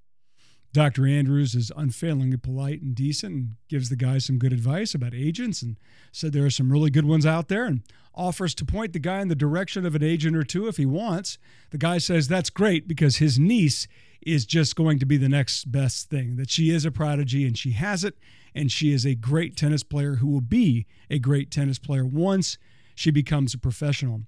Dr. 0.73 1.05
Andrews 1.05 1.57
is 1.57 1.73
unfailingly 1.77 2.37
polite 2.37 2.81
and 2.81 2.95
decent 2.95 3.35
and 3.35 3.57
gives 3.69 3.89
the 3.89 3.97
guy 3.97 4.19
some 4.19 4.39
good 4.39 4.53
advice 4.53 4.95
about 4.95 5.15
agents 5.15 5.63
and 5.63 5.77
said 6.13 6.33
there 6.33 6.45
are 6.45 6.51
some 6.51 6.71
really 6.71 6.91
good 6.91 7.05
ones 7.05 7.27
out 7.27 7.49
there 7.49 7.65
and 7.65 7.83
offers 8.15 8.55
to 8.55 8.65
point 8.65 8.93
the 8.93 9.01
guy 9.01 9.21
in 9.21 9.29
the 9.29 9.35
direction 9.35 9.85
of 9.85 9.97
an 9.97 10.03
agent 10.03 10.37
or 10.37 10.45
two 10.45 10.69
if 10.69 10.77
he 10.77 10.87
wants. 10.87 11.39
The 11.71 11.79
guy 11.79 11.99
says 11.99 12.29
that's 12.29 12.51
great 12.51 12.87
because 12.87 13.17
his 13.17 13.39
niece 13.39 13.89
is 14.23 14.47
just 14.47 14.77
going 14.77 15.01
to 15.01 15.07
be 15.07 15.17
the 15.17 15.29
next 15.29 15.73
best 15.73 16.09
thing, 16.09 16.37
that 16.37 16.51
she 16.51 16.71
is 16.71 16.85
a 16.85 16.91
prodigy 16.91 17.47
and 17.47 17.59
she 17.59 17.73
has 17.73 18.05
it, 18.05 18.17
and 18.55 18.71
she 18.71 18.93
is 18.93 19.05
a 19.05 19.15
great 19.15 19.57
tennis 19.57 19.83
player 19.83 20.17
who 20.17 20.29
will 20.29 20.41
be 20.41 20.87
a 21.09 21.19
great 21.19 21.51
tennis 21.51 21.79
player 21.79 22.05
once 22.05 22.59
she 22.95 23.11
becomes 23.11 23.55
a 23.55 23.59
professional. 23.59 24.23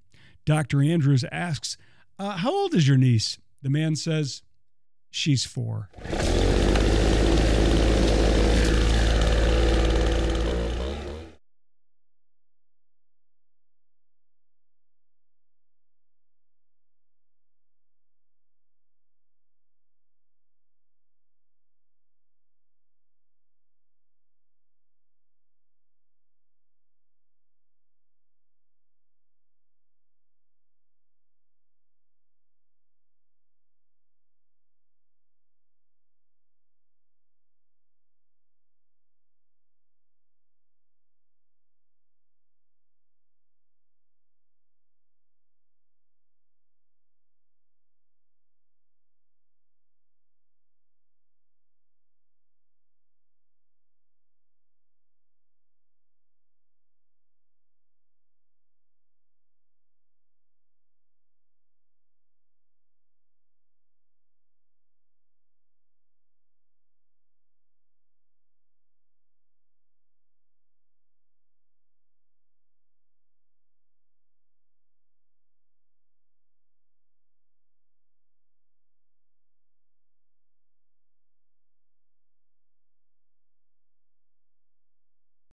Dr. 0.45 0.81
Andrews 0.81 1.23
asks, 1.31 1.77
uh, 2.19 2.37
How 2.37 2.51
old 2.51 2.73
is 2.73 2.87
your 2.87 2.97
niece? 2.97 3.37
The 3.61 3.69
man 3.69 3.95
says, 3.95 4.41
She's 5.15 5.45
four. 5.45 5.89